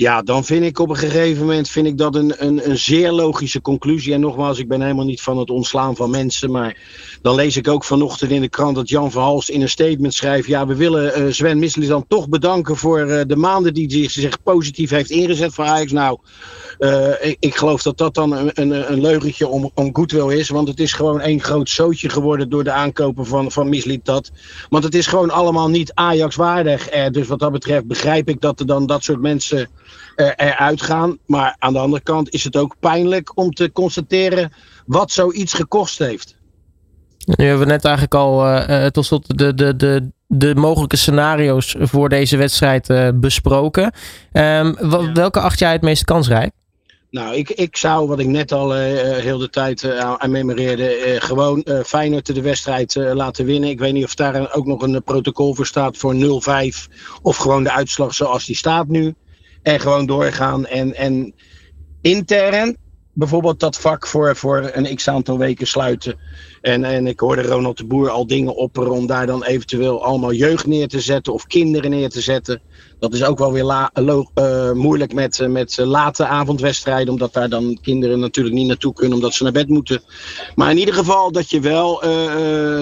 Ja, 0.00 0.22
dan 0.22 0.44
vind 0.44 0.64
ik 0.64 0.78
op 0.78 0.88
een 0.88 0.96
gegeven 0.96 1.40
moment 1.46 1.68
vind 1.68 1.86
ik 1.86 1.98
dat 1.98 2.14
een, 2.14 2.34
een, 2.36 2.70
een 2.70 2.78
zeer 2.78 3.12
logische 3.12 3.60
conclusie. 3.60 4.12
En 4.12 4.20
nogmaals, 4.20 4.58
ik 4.58 4.68
ben 4.68 4.82
helemaal 4.82 5.04
niet 5.04 5.20
van 5.20 5.38
het 5.38 5.50
ontslaan 5.50 5.96
van 5.96 6.10
mensen. 6.10 6.50
Maar 6.50 6.76
dan 7.22 7.34
lees 7.34 7.56
ik 7.56 7.68
ook 7.68 7.84
vanochtend 7.84 8.30
in 8.30 8.40
de 8.40 8.48
krant 8.48 8.74
dat 8.74 8.88
Jan 8.88 9.10
Verhalst 9.10 9.48
in 9.48 9.62
een 9.62 9.68
statement 9.68 10.14
schrijft. 10.14 10.48
Ja, 10.48 10.66
we 10.66 10.74
willen 10.74 11.20
uh, 11.20 11.32
Sven 11.32 11.58
Mislis 11.58 11.88
dan 11.88 12.04
toch 12.08 12.28
bedanken 12.28 12.76
voor 12.76 13.00
uh, 13.00 13.20
de 13.26 13.36
maanden 13.36 13.74
die 13.74 13.86
hij 13.86 14.08
zich 14.08 14.42
positief 14.42 14.90
heeft 14.90 15.10
ingezet 15.10 15.54
voor 15.54 15.64
Ajax. 15.64 15.92
Nou, 15.92 16.18
uh, 16.78 17.08
ik, 17.20 17.36
ik, 17.40 17.56
geloof 17.56 17.82
dat 17.82 17.98
dat 17.98 18.14
dan 18.14 18.32
een, 18.32 18.50
een, 18.54 18.92
een 18.92 19.00
leugentje 19.00 19.48
om, 19.48 19.70
om 19.74 19.90
goodwill 19.92 20.38
is. 20.38 20.48
Want 20.48 20.68
het 20.68 20.80
is 20.80 20.92
gewoon 20.92 21.20
één 21.20 21.40
groot 21.40 21.70
zootje 21.70 22.08
geworden 22.08 22.48
door 22.48 22.64
de 22.64 22.72
aankopen 22.72 23.26
van, 23.26 23.52
van 23.52 23.82
dat. 24.02 24.30
Want 24.68 24.84
het 24.84 24.94
is 24.94 25.06
gewoon 25.06 25.30
allemaal 25.30 25.68
niet 25.68 25.94
Ajax 25.94 26.36
waardig. 26.36 26.88
Eh, 26.88 27.10
dus 27.10 27.26
wat 27.26 27.38
dat 27.38 27.52
betreft 27.52 27.86
begrijp 27.86 28.28
ik 28.28 28.40
dat 28.40 28.60
er 28.60 28.66
dan 28.66 28.86
dat 28.86 29.04
soort 29.04 29.20
mensen 29.20 29.68
eruit 30.16 30.82
gaan. 30.82 31.18
Maar 31.26 31.56
aan 31.58 31.72
de 31.72 31.78
andere 31.78 32.02
kant 32.02 32.30
is 32.30 32.44
het 32.44 32.56
ook 32.56 32.76
pijnlijk 32.80 33.38
om 33.38 33.52
te 33.52 33.72
constateren 33.72 34.52
wat 34.86 35.10
zoiets 35.10 35.52
gekost 35.52 35.98
heeft. 35.98 36.38
Nu 37.24 37.44
hebben 37.44 37.66
we 37.66 37.72
net 37.72 37.84
eigenlijk 37.84 38.14
al 38.14 38.46
uh, 38.48 38.86
tot 38.86 39.04
slot 39.04 39.38
de, 39.38 39.54
de, 39.54 39.76
de, 39.76 40.10
de 40.26 40.54
mogelijke 40.54 40.96
scenario's 40.96 41.76
voor 41.78 42.08
deze 42.08 42.36
wedstrijd 42.36 42.88
uh, 42.88 43.08
besproken. 43.14 43.84
Um, 43.84 43.92
ja. 44.32 45.12
Welke 45.12 45.40
acht 45.40 45.58
jij 45.58 45.72
het 45.72 45.82
meest 45.82 46.04
kansrijk? 46.04 46.52
Nou, 47.10 47.34
ik, 47.34 47.50
ik 47.50 47.76
zou, 47.76 48.08
wat 48.08 48.18
ik 48.18 48.26
net 48.26 48.52
al 48.52 48.76
uh, 48.76 48.82
heel 49.16 49.38
de 49.38 49.50
tijd 49.50 49.82
uh, 49.82 49.98
aan 49.98 50.30
memoreerde, 50.30 51.14
uh, 51.14 51.20
gewoon 51.20 51.64
Feyenoord 51.84 52.34
de 52.34 52.42
wedstrijd 52.42 52.94
laten 52.94 53.44
winnen. 53.44 53.70
Ik 53.70 53.78
weet 53.78 53.92
niet 53.92 54.04
of 54.04 54.14
daar 54.14 54.54
ook 54.54 54.66
nog 54.66 54.82
een 54.82 55.02
protocol 55.02 55.54
voor 55.54 55.66
staat 55.66 55.96
voor 55.96 56.14
0-5 56.14 56.18
of 57.22 57.36
gewoon 57.36 57.62
de 57.62 57.72
uitslag 57.72 58.14
zoals 58.14 58.46
die 58.46 58.56
staat 58.56 58.88
nu. 58.88 59.14
En 59.62 59.80
gewoon 59.80 60.06
doorgaan 60.06 60.66
en, 60.66 60.94
en 60.94 61.34
intern 62.00 62.76
bijvoorbeeld 63.12 63.60
dat 63.60 63.76
vak 63.76 64.06
voor, 64.06 64.36
voor 64.36 64.70
een 64.72 64.96
x 64.96 65.08
aantal 65.08 65.38
weken 65.38 65.66
sluiten. 65.66 66.18
En, 66.60 66.84
en 66.84 67.06
ik 67.06 67.20
hoorde 67.20 67.42
Ronald 67.42 67.76
de 67.76 67.84
Boer 67.84 68.10
al 68.10 68.26
dingen 68.26 68.56
opperen 68.56 68.92
om 68.92 69.06
daar 69.06 69.26
dan 69.26 69.44
eventueel 69.44 70.04
allemaal 70.04 70.32
jeugd 70.32 70.66
neer 70.66 70.88
te 70.88 71.00
zetten 71.00 71.32
of 71.32 71.46
kinderen 71.46 71.90
neer 71.90 72.08
te 72.08 72.20
zetten. 72.20 72.62
Dat 72.98 73.14
is 73.14 73.24
ook 73.24 73.38
wel 73.38 73.52
weer 73.52 73.64
la, 73.64 73.90
uh, 73.94 74.72
moeilijk 74.72 75.12
met, 75.14 75.46
met 75.48 75.76
late 75.76 76.26
avondwedstrijden, 76.26 77.12
omdat 77.12 77.32
daar 77.32 77.48
dan 77.48 77.78
kinderen 77.82 78.20
natuurlijk 78.20 78.56
niet 78.56 78.66
naartoe 78.66 78.92
kunnen 78.92 79.14
omdat 79.14 79.34
ze 79.34 79.42
naar 79.42 79.52
bed 79.52 79.68
moeten. 79.68 80.02
Maar 80.54 80.70
in 80.70 80.78
ieder 80.78 80.94
geval 80.94 81.32
dat 81.32 81.50
je 81.50 81.60
wel 81.60 82.00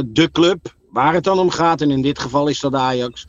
de 0.07 0.29
club, 0.33 0.75
waar 0.91 1.15
het 1.15 1.25
dan 1.25 1.39
om 1.39 1.51
gaat, 1.51 1.81
en 1.81 1.91
in 1.91 2.03
dit 2.03 2.19
geval 2.19 2.49
is 2.49 2.61
dat 2.61 2.75
Ajax, 2.75 3.27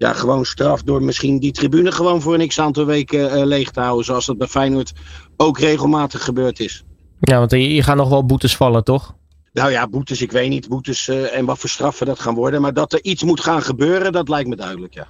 ja, 0.00 0.12
gewoon 0.12 0.44
straf 0.44 0.82
door 0.82 1.02
misschien 1.02 1.38
die 1.38 1.52
tribune 1.52 1.92
gewoon 1.92 2.20
voor 2.20 2.34
een 2.34 2.48
x 2.48 2.60
aantal 2.60 2.84
weken 2.84 3.38
uh, 3.38 3.44
leeg 3.44 3.70
te 3.70 3.80
houden. 3.80 4.04
Zoals 4.04 4.26
dat 4.26 4.38
bij 4.38 4.46
Feyenoord 4.46 4.92
ook 5.36 5.58
regelmatig 5.58 6.24
gebeurd 6.24 6.60
is. 6.60 6.84
Ja, 7.20 7.38
want 7.38 7.50
je 7.50 7.82
gaat 7.82 7.96
nog 7.96 8.08
wel 8.08 8.26
boetes 8.26 8.56
vallen, 8.56 8.84
toch? 8.84 9.14
Nou 9.52 9.70
ja, 9.70 9.88
boetes, 9.88 10.22
ik 10.22 10.32
weet 10.32 10.48
niet. 10.48 10.68
Boetes 10.68 11.08
en 11.08 11.44
wat 11.44 11.58
voor 11.58 11.68
straffen 11.68 12.06
dat 12.06 12.20
gaan 12.20 12.34
worden. 12.34 12.60
Maar 12.60 12.72
dat 12.72 12.92
er 12.92 13.02
iets 13.02 13.22
moet 13.22 13.40
gaan 13.40 13.62
gebeuren, 13.62 14.12
dat 14.12 14.28
lijkt 14.28 14.48
me 14.48 14.56
duidelijk, 14.56 14.94
ja. 14.94 15.06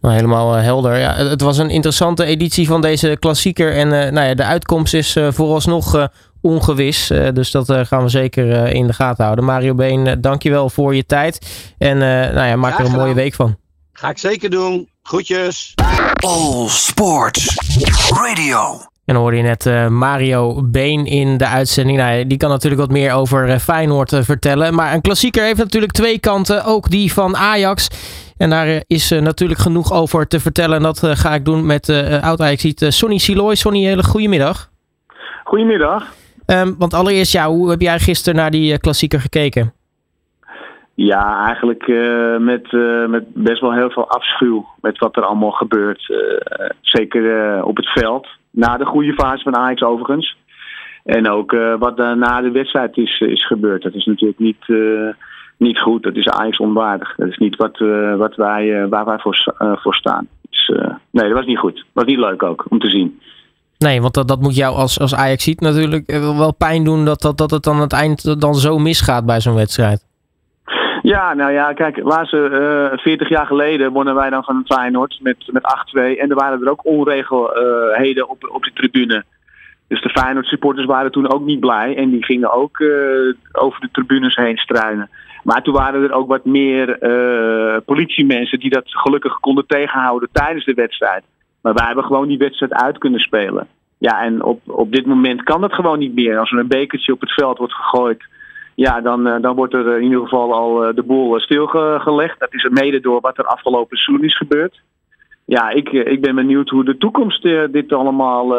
Nou, 0.00 0.14
helemaal 0.14 0.52
helder. 0.52 0.98
Ja, 0.98 1.14
het 1.14 1.40
was 1.40 1.58
een 1.58 1.70
interessante 1.70 2.24
editie 2.24 2.66
van 2.66 2.80
deze 2.80 3.16
klassieker. 3.20 3.72
En 3.72 3.88
nou 3.88 4.26
ja, 4.26 4.34
de 4.34 4.44
uitkomst 4.44 4.94
is 4.94 5.16
vooralsnog 5.28 6.08
ongewis. 6.40 7.06
dus 7.32 7.50
dat 7.50 7.72
gaan 7.72 8.02
we 8.02 8.08
zeker 8.08 8.66
in 8.66 8.86
de 8.86 8.92
gaten 8.92 9.24
houden. 9.24 9.44
Mario 9.44 9.74
Been, 9.74 10.20
dankjewel 10.20 10.70
voor 10.70 10.94
je 10.94 11.06
tijd. 11.06 11.38
En 11.78 11.98
nou 11.98 12.46
ja, 12.46 12.56
maak 12.56 12.78
er 12.78 12.84
een 12.84 12.92
mooie 12.92 13.14
week 13.14 13.34
van. 13.34 13.56
Ga 13.96 14.08
ik 14.08 14.18
zeker 14.18 14.50
doen. 14.50 14.88
Groetjes. 15.02 15.74
All 16.14 16.68
Sport 16.68 17.54
Radio. 18.14 18.70
En 19.04 19.14
dan 19.14 19.16
hoorde 19.16 19.36
je 19.36 19.42
net 19.42 19.66
uh, 19.66 19.88
Mario 19.88 20.62
Been 20.62 21.06
in 21.06 21.36
de 21.36 21.46
uitzending. 21.46 21.98
Nou, 21.98 22.26
die 22.26 22.38
kan 22.38 22.50
natuurlijk 22.50 22.80
wat 22.80 22.90
meer 22.90 23.12
over 23.12 23.48
uh, 23.48 23.58
Feyenoord 23.58 24.12
uh, 24.12 24.22
vertellen. 24.22 24.74
Maar 24.74 24.94
een 24.94 25.00
klassieker 25.00 25.44
heeft 25.44 25.58
natuurlijk 25.58 25.92
twee 25.92 26.18
kanten. 26.18 26.64
Ook 26.64 26.90
die 26.90 27.12
van 27.12 27.36
Ajax. 27.36 27.88
En 28.36 28.50
daar 28.50 28.82
is 28.86 29.10
natuurlijk 29.10 29.60
genoeg 29.60 29.92
over 29.92 30.26
te 30.26 30.40
vertellen. 30.40 30.76
En 30.76 30.82
dat 30.82 31.00
ga 31.02 31.34
ik 31.34 31.44
doen 31.44 31.66
met 31.66 31.88
oud-Ajaxiet 32.20 32.86
Sonny 32.88 33.18
Siloy. 33.18 33.54
Sonny, 33.54 33.84
hele 33.84 34.04
goedemiddag. 34.04 34.70
Goedemiddag. 35.44 36.12
Um, 36.46 36.74
want 36.78 36.94
allereerst, 36.94 37.32
ja, 37.32 37.48
hoe 37.48 37.70
heb 37.70 37.80
jij 37.80 37.98
gisteren 37.98 38.38
naar 38.38 38.50
die 38.50 38.78
klassieker 38.78 39.20
gekeken? 39.20 39.74
Ja, 40.94 41.46
eigenlijk 41.46 41.86
uh, 41.86 42.38
met, 42.38 42.72
uh, 42.72 43.06
met 43.06 43.24
best 43.34 43.60
wel 43.60 43.72
heel 43.72 43.90
veel 43.90 44.08
afschuw 44.08 44.66
met 44.80 44.98
wat 44.98 45.16
er 45.16 45.24
allemaal 45.24 45.50
gebeurt. 45.50 46.08
Uh, 46.08 46.18
zeker 46.80 47.64
op 47.64 47.76
het 47.76 47.88
veld. 47.88 48.28
Na 48.50 48.76
de 48.76 48.84
goede 48.84 49.12
fase 49.12 49.42
van 49.42 49.56
Ajax 49.56 49.82
overigens. 49.82 50.36
En 51.04 51.30
ook 51.30 51.56
wat 51.78 51.96
na 51.96 52.40
de 52.40 52.50
wedstrijd 52.50 52.96
is, 52.96 53.20
is 53.20 53.46
gebeurd. 53.46 53.82
Dat 53.82 53.94
is 53.94 54.04
natuurlijk 54.04 54.38
niet, 54.38 54.66
niet 55.56 55.78
goed. 55.78 56.02
Dat 56.02 56.16
is 56.16 56.28
Ajax 56.28 56.58
onwaardig. 56.58 57.14
Dat 57.16 57.28
is 57.28 57.36
niet 57.36 57.56
wat, 57.56 57.78
wat 58.16 58.34
wij, 58.34 58.88
waar 58.88 59.04
wij 59.04 59.18
voor, 59.18 59.54
voor 59.58 59.94
staan. 59.94 60.28
Dus, 60.50 60.72
nee, 61.10 61.28
dat 61.28 61.38
was 61.38 61.46
niet 61.46 61.58
goed. 61.58 61.74
Dat 61.74 61.84
was 61.92 62.04
niet 62.04 62.18
leuk 62.18 62.42
ook 62.42 62.64
om 62.68 62.78
te 62.78 62.88
zien. 62.88 63.20
Nee, 63.78 64.00
want 64.00 64.14
dat, 64.14 64.28
dat 64.28 64.40
moet 64.40 64.56
jou 64.56 64.76
als, 64.76 65.00
als 65.00 65.14
Ajax 65.14 65.44
ziet 65.44 65.60
natuurlijk 65.60 66.10
wel 66.36 66.54
pijn 66.54 66.84
doen 66.84 67.04
dat, 67.04 67.20
dat, 67.20 67.38
dat 67.38 67.50
het 67.50 67.62
dan 67.62 67.74
aan 67.74 67.80
het 67.80 67.92
eind 67.92 68.40
dan 68.40 68.54
zo 68.54 68.78
misgaat 68.78 69.26
bij 69.26 69.40
zo'n 69.40 69.54
wedstrijd. 69.54 70.13
Ja, 71.04 71.34
nou 71.34 71.52
ja, 71.52 71.72
kijk, 71.72 71.96
laatste 72.02 72.36
uh, 72.92 72.98
40 72.98 73.28
jaar 73.28 73.46
geleden 73.46 73.92
wonnen 73.92 74.14
wij 74.14 74.30
dan 74.30 74.44
van 74.44 74.62
Feyenoord 74.66 75.18
met, 75.22 75.36
met 75.52 75.62
8-2. 75.96 76.00
En 76.18 76.30
er 76.30 76.34
waren 76.34 76.60
er 76.62 76.70
ook 76.70 76.86
onregelheden 76.86 78.28
op, 78.28 78.48
op 78.52 78.62
de 78.62 78.70
tribune. 78.74 79.24
Dus 79.88 80.02
de 80.02 80.08
Feyenoord 80.08 80.46
supporters 80.46 80.86
waren 80.86 81.10
toen 81.12 81.32
ook 81.32 81.44
niet 81.44 81.60
blij. 81.60 81.96
En 81.96 82.10
die 82.10 82.24
gingen 82.24 82.52
ook 82.52 82.78
uh, 82.78 83.34
over 83.52 83.80
de 83.80 83.88
tribunes 83.92 84.34
heen 84.34 84.56
struinen. 84.56 85.10
Maar 85.42 85.62
toen 85.62 85.74
waren 85.74 86.02
er 86.02 86.12
ook 86.12 86.28
wat 86.28 86.44
meer 86.44 86.88
uh, 87.02 87.76
politiemensen 87.84 88.58
die 88.58 88.70
dat 88.70 88.84
gelukkig 88.86 89.40
konden 89.40 89.66
tegenhouden 89.66 90.28
tijdens 90.32 90.64
de 90.64 90.74
wedstrijd. 90.74 91.24
Maar 91.62 91.74
wij 91.74 91.86
hebben 91.86 92.04
gewoon 92.04 92.28
die 92.28 92.38
wedstrijd 92.38 92.72
uit 92.72 92.98
kunnen 92.98 93.20
spelen. 93.20 93.66
Ja, 93.98 94.22
en 94.22 94.42
op, 94.42 94.60
op 94.66 94.92
dit 94.92 95.06
moment 95.06 95.42
kan 95.42 95.60
dat 95.60 95.72
gewoon 95.72 95.98
niet 95.98 96.14
meer. 96.14 96.38
Als 96.38 96.52
er 96.52 96.58
een 96.58 96.68
bekertje 96.68 97.12
op 97.12 97.20
het 97.20 97.32
veld 97.32 97.58
wordt 97.58 97.74
gegooid 97.74 98.24
ja, 98.74 99.00
dan, 99.00 99.26
uh, 99.26 99.36
dan 99.40 99.54
wordt 99.54 99.74
er 99.74 99.96
in 99.96 100.02
ieder 100.02 100.20
geval 100.20 100.52
al 100.52 100.88
uh, 100.88 100.94
de 100.94 101.02
boel 101.02 101.40
stilgelegd. 101.40 102.40
Dat 102.40 102.54
is 102.54 102.68
mede 102.70 103.00
door 103.00 103.20
wat 103.20 103.38
er 103.38 103.44
afgelopen 103.44 103.96
seizoen 103.96 104.26
is 104.26 104.36
gebeurd. 104.36 104.80
Ja, 105.44 105.70
ik, 105.70 105.88
ik 105.88 106.20
ben 106.20 106.34
benieuwd 106.34 106.68
hoe 106.68 106.84
de 106.84 106.96
toekomst 106.96 107.42
dit 107.70 107.92
allemaal 107.92 108.56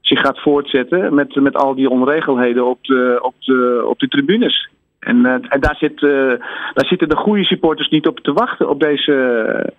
zich 0.00 0.20
gaat 0.20 0.40
voortzetten. 0.40 1.14
Met, 1.14 1.34
met 1.34 1.56
al 1.56 1.74
die 1.74 1.90
onregelheden 1.90 2.66
op 2.66 2.84
de, 2.84 3.18
op 3.22 3.34
de, 3.38 3.84
op 3.88 3.98
de 3.98 4.08
tribunes. 4.08 4.68
En, 4.98 5.26
en 5.26 5.60
daar, 5.60 5.76
zit, 5.76 6.00
daar 6.00 6.86
zitten 6.86 7.08
de 7.08 7.16
goede 7.16 7.44
supporters 7.44 7.88
niet 7.88 8.06
op 8.06 8.20
te 8.20 8.32
wachten, 8.32 8.68
op 8.68 8.80
deze, 8.80 9.72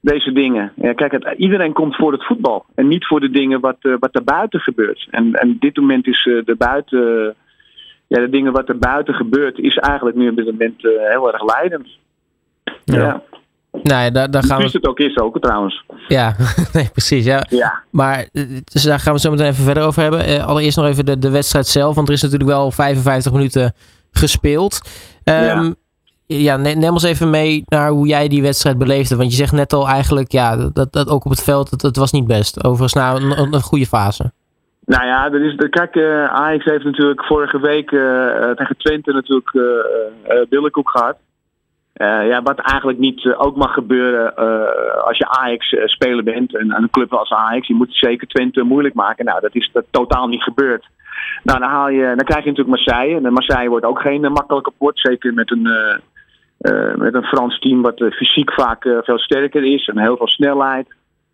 deze 0.00 0.32
dingen. 0.32 0.72
Ja, 0.76 0.92
kijk, 0.92 1.34
iedereen 1.36 1.72
komt 1.72 1.96
voor 1.96 2.12
het 2.12 2.24
voetbal. 2.24 2.64
En 2.74 2.88
niet 2.88 3.06
voor 3.06 3.20
de 3.20 3.30
dingen 3.30 3.60
wat, 3.60 3.78
wat 3.80 4.14
er 4.14 4.24
buiten 4.24 4.60
gebeurt. 4.60 5.06
En, 5.10 5.32
en 5.32 5.56
dit 5.60 5.76
moment 5.76 6.06
is 6.06 6.22
de 6.22 6.54
buiten 6.58 7.34
ja, 8.12 8.20
de 8.20 8.28
dingen 8.30 8.52
wat 8.52 8.68
er 8.68 8.78
buiten 8.78 9.14
gebeurt, 9.14 9.58
is 9.58 9.76
eigenlijk 9.76 10.16
nu 10.16 10.28
op 10.28 10.36
dit 10.36 10.44
moment 10.44 10.84
uh, 10.84 10.92
heel 11.08 11.32
erg 11.32 11.44
leidend. 11.44 11.88
Ja. 12.84 12.96
ja. 12.96 13.22
Nee, 13.82 14.10
daar, 14.10 14.30
daar 14.30 14.44
gaan 14.44 14.58
we... 14.58 14.68
het 14.72 14.86
ook 14.86 14.98
is 14.98 15.18
ook 15.18 15.40
trouwens. 15.40 15.84
Ja, 16.08 16.36
nee, 16.72 16.88
precies. 16.92 17.24
Ja. 17.24 17.46
ja. 17.48 17.82
Maar 17.90 18.28
dus 18.64 18.82
daar 18.82 18.98
gaan 18.98 19.14
we 19.14 19.20
zo 19.20 19.30
meteen 19.30 19.46
even 19.46 19.64
verder 19.64 19.82
over 19.82 20.02
hebben. 20.02 20.28
Uh, 20.28 20.46
allereerst 20.46 20.76
nog 20.76 20.86
even 20.86 21.04
de, 21.04 21.18
de 21.18 21.30
wedstrijd 21.30 21.66
zelf, 21.66 21.94
want 21.94 22.08
er 22.08 22.14
is 22.14 22.22
natuurlijk 22.22 22.50
wel 22.50 22.70
55 22.70 23.32
minuten 23.32 23.74
gespeeld. 24.10 24.80
Um, 25.24 25.34
ja. 25.34 25.74
Ja, 26.26 26.56
neem 26.56 26.92
ons 26.92 27.02
even 27.02 27.30
mee 27.30 27.62
naar 27.66 27.90
hoe 27.90 28.06
jij 28.06 28.28
die 28.28 28.42
wedstrijd 28.42 28.78
beleefde. 28.78 29.16
Want 29.16 29.30
je 29.30 29.36
zegt 29.36 29.52
net 29.52 29.72
al 29.72 29.88
eigenlijk, 29.88 30.32
ja, 30.32 30.56
dat, 30.56 30.92
dat 30.92 31.08
ook 31.08 31.24
op 31.24 31.30
het 31.30 31.42
veld, 31.42 31.82
het 31.82 31.96
was 31.96 32.12
niet 32.12 32.26
best. 32.26 32.64
Overigens, 32.64 32.92
nou, 32.92 33.22
een, 33.22 33.54
een 33.54 33.62
goede 33.62 33.86
fase. 33.86 34.32
Nou 34.84 35.06
ja, 35.06 35.32
er 35.32 35.44
is, 35.44 35.54
kijk, 35.70 35.94
uh, 35.94 36.24
Ajax 36.24 36.64
heeft 36.64 36.84
natuurlijk 36.84 37.24
vorige 37.24 37.60
week 37.60 37.90
uh, 37.90 38.50
tegen 38.50 38.76
Twente 38.76 39.12
natuurlijk 39.12 39.52
uh, 39.52 40.42
billenkoek 40.48 40.90
gehad. 40.90 41.16
ja, 42.28 42.42
wat 42.42 42.58
eigenlijk 42.58 42.98
niet 42.98 43.34
ook 43.36 43.56
mag 43.56 43.74
gebeuren 43.74 44.36
als 45.04 45.18
je 45.18 45.28
Ajax-speler 45.28 46.24
bent, 46.24 46.56
en 46.56 46.74
een 46.74 46.90
club 46.90 47.12
als 47.12 47.30
Ajax, 47.30 47.66
je 47.66 47.74
moet 47.74 47.94
zeker 47.94 48.26
Twente 48.26 48.62
moeilijk 48.62 48.94
maken. 48.94 49.24
Nou, 49.24 49.40
dat 49.40 49.54
is 49.54 49.70
dat 49.72 49.84
totaal 49.90 50.26
niet 50.28 50.42
gebeurd. 50.42 50.86
Nou, 51.42 51.58
dan, 51.58 51.68
haal 51.68 51.88
je, 51.88 52.04
dan 52.04 52.24
krijg 52.24 52.44
je 52.44 52.50
natuurlijk 52.50 52.76
Marseille. 52.76 53.16
En 53.16 53.32
Marseille 53.32 53.68
wordt 53.68 53.86
ook 53.86 54.00
geen 54.00 54.20
makkelijke 54.20 54.72
port, 54.78 54.98
zeker 54.98 55.34
met 55.34 55.50
een, 55.50 55.68
met 56.96 57.14
een 57.14 57.24
Frans 57.24 57.58
team 57.58 57.82
wat 57.82 58.04
fysiek 58.10 58.52
vaak 58.52 58.82
veel 59.02 59.18
sterker 59.18 59.64
is 59.64 59.88
en 59.88 59.98
heel 59.98 60.16
veel 60.16 60.28
snelheid. 60.28 60.86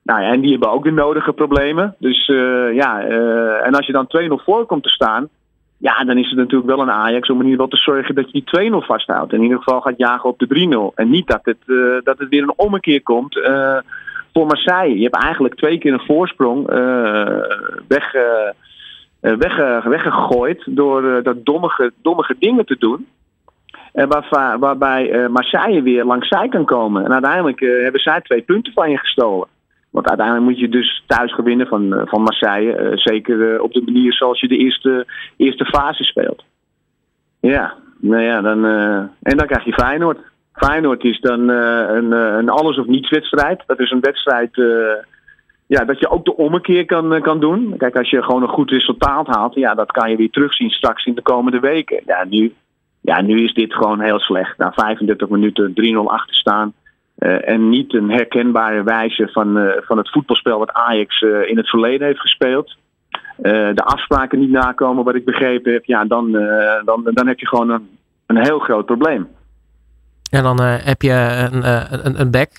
Nou 0.09 0.23
ja, 0.23 0.33
en 0.33 0.41
die 0.41 0.51
hebben 0.51 0.71
ook 0.71 0.85
de 0.85 0.91
nodige 0.91 1.33
problemen. 1.33 1.95
Dus 1.99 2.29
uh, 2.29 2.75
ja, 2.75 3.09
uh, 3.09 3.67
en 3.67 3.75
als 3.75 3.87
je 3.87 3.93
dan 3.93 4.09
2-0 4.41 4.45
voor 4.45 4.67
komt 4.67 4.83
te 4.83 4.89
staan, 4.89 5.29
ja, 5.77 6.05
dan 6.05 6.19
is 6.19 6.29
het 6.29 6.39
natuurlijk 6.39 6.71
wel 6.71 6.81
een 6.81 6.91
Ajax 6.91 7.31
om 7.31 7.41
in 7.41 7.47
ieder 7.47 7.61
geval 7.61 7.79
te 7.79 7.93
zorgen 7.93 8.15
dat 8.15 8.31
je 8.31 8.43
die 8.45 8.71
2-0 8.83 8.87
vasthoudt. 8.87 9.33
In 9.33 9.43
ieder 9.43 9.59
geval 9.59 9.81
gaat 9.81 9.99
jagen 9.99 10.31
op 10.31 10.39
de 10.39 10.91
3-0. 10.93 10.95
En 10.95 11.11
niet 11.11 11.27
dat 11.27 11.41
het, 11.43 11.57
uh, 11.67 11.99
dat 12.03 12.19
het 12.19 12.29
weer 12.29 12.43
een 12.43 12.53
ommekeer 12.57 13.03
komt 13.03 13.35
voor 14.33 14.47
Marseille. 14.47 14.97
Je 14.97 15.03
hebt 15.03 15.23
eigenlijk 15.23 15.55
twee 15.55 15.79
keer 15.79 15.93
een 15.93 16.07
voorsprong 16.07 16.67
weg, 17.89 18.13
weg, 19.21 19.83
weggegooid 19.85 20.63
door 20.67 21.23
dat 21.23 21.45
dommige, 21.45 21.93
dommige 22.03 22.37
dingen 22.39 22.67
te 22.67 22.77
doen. 22.79 23.07
Waar, 23.93 24.59
waarbij 24.59 25.29
Marseille 25.29 25.83
weer 25.83 26.05
langs 26.05 26.29
zij 26.29 26.49
kan 26.49 26.65
komen. 26.65 27.05
En 27.05 27.13
uiteindelijk 27.13 27.61
hebben 27.61 28.01
zij 28.01 28.21
twee 28.21 28.43
punten 28.43 28.73
van 28.73 28.91
je 28.91 28.99
gestolen. 28.99 29.49
Want 29.91 30.09
uiteindelijk 30.09 30.47
moet 30.47 30.59
je 30.59 30.69
dus 30.69 31.05
thuis 31.07 31.35
gewinnen 31.35 31.67
van, 31.67 31.95
eh, 31.95 32.07
van 32.07 32.23
Marseille. 32.23 32.81
Uh, 32.81 32.97
zeker 32.97 33.37
uh, 33.37 33.63
op 33.63 33.73
de 33.73 33.83
manier 33.85 34.13
zoals 34.13 34.41
je 34.41 34.49
de 34.49 34.57
eerste, 34.57 35.07
eerste 35.37 35.65
fase 35.65 36.05
speelt. 36.05 36.45
Ja, 37.41 37.75
nou 38.01 38.23
ja, 38.23 38.41
dan, 38.41 38.65
en 39.23 39.37
dan 39.37 39.47
krijg 39.47 39.65
je 39.65 39.73
Feyenoord. 39.73 40.19
Feyenoord 40.53 41.05
is 41.05 41.21
dan 41.21 41.49
een, 41.49 42.13
een 42.13 42.49
alles 42.49 42.79
of 42.79 42.87
niets 42.87 43.11
wedstrijd. 43.11 43.63
Dat 43.67 43.81
is 43.81 43.91
een 43.91 44.01
wedstrijd 44.01 44.51
ja, 45.69 45.85
dat 45.85 45.99
je 45.99 46.11
ook 46.11 46.25
de 46.25 46.37
ommekeer 46.37 46.85
kan, 46.85 47.21
kan 47.21 47.41
doen. 47.41 47.75
Kijk, 47.77 47.97
als 47.97 48.11
je 48.11 48.23
gewoon 48.23 48.43
een 48.43 48.49
goed 48.49 48.71
resultaat 48.71 49.27
haalt, 49.27 49.55
ja, 49.55 49.75
dat 49.75 49.93
kan 49.93 50.11
je 50.11 50.17
weer 50.17 50.31
terugzien 50.31 50.71
straks 50.71 51.05
in 51.05 51.15
de 51.15 51.23
komende 51.23 51.61
weken. 51.61 52.03
Ja, 52.07 52.25
nu, 52.25 52.55
ja, 53.01 53.21
nu 53.21 53.45
is 53.45 53.55
dit 53.55 53.75
gewoon 53.75 54.01
heel 54.01 54.19
slecht. 54.19 54.59
Na 54.59 54.73
35 54.73 55.29
minuten 55.29 55.75
3-0 55.75 55.75
achter 56.05 56.35
staan. 56.35 56.73
Uh, 57.19 57.49
en 57.49 57.69
niet 57.69 57.95
een 57.95 58.11
herkenbare 58.11 58.83
wijze 58.83 59.29
van, 59.33 59.59
uh, 59.59 59.71
van 59.81 59.99
het 59.99 60.11
voetbalspel 60.11 60.59
wat 60.59 60.73
Ajax 60.73 61.21
uh, 61.21 61.49
in 61.49 61.57
het 61.57 61.69
verleden 61.69 62.07
heeft 62.07 62.21
gespeeld. 62.21 62.77
de 63.43 63.83
afspraken 63.85 64.39
niet 64.39 64.51
nakomen, 64.51 65.05
wat 65.05 65.15
ik 65.15 65.25
begrepen 65.25 65.73
heb, 65.73 65.85
ja, 65.85 66.05
dan, 66.05 66.33
dan, 66.85 67.11
dan 67.15 67.27
heb 67.27 67.39
je 67.39 67.47
gewoon 67.47 67.71
een, 67.71 67.89
een 68.27 68.45
heel 68.45 68.59
groot 68.59 68.87
probleem. 68.87 69.29
En 70.31 70.43
dan 70.43 70.61
heb 70.61 71.03
je 71.03 71.49
een, 71.53 71.65
een, 72.07 72.21
een 72.21 72.31
back, 72.31 72.51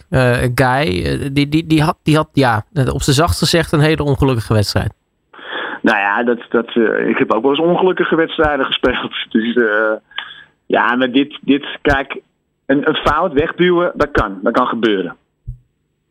Guy, 0.56 1.30
die, 1.34 1.50
die, 1.50 1.68
die, 1.68 1.82
had, 1.82 1.98
die 2.04 2.16
had 2.16 2.30
ja, 2.34 2.64
op 2.94 3.02
zijn 3.02 3.16
zachtst 3.16 3.40
gezegd 3.40 3.72
een 3.72 3.80
hele 3.80 4.04
ongelukkige 4.04 4.54
wedstrijd. 4.54 4.94
Nou 5.82 5.98
ja, 5.98 6.24
dat, 6.24 6.40
dat, 6.50 6.76
ik 7.08 7.18
heb 7.18 7.34
ook 7.34 7.42
wel 7.42 7.52
eens 7.52 7.60
ongelukkige 7.60 8.16
wedstrijden 8.16 8.66
gespeeld. 8.72 9.14
Dus 9.30 9.64
ja, 10.66 10.96
maar 10.96 11.12
dit, 11.12 11.40
dit, 11.42 11.78
kijk, 11.82 12.22
een, 12.70 12.88
een 12.88 12.96
fout 12.96 13.34
wegduwen, 13.34 13.92
dat 13.96 14.12
kan. 14.12 14.40
Dat 14.42 14.54
kan 14.54 14.68
gebeuren. 14.68 15.16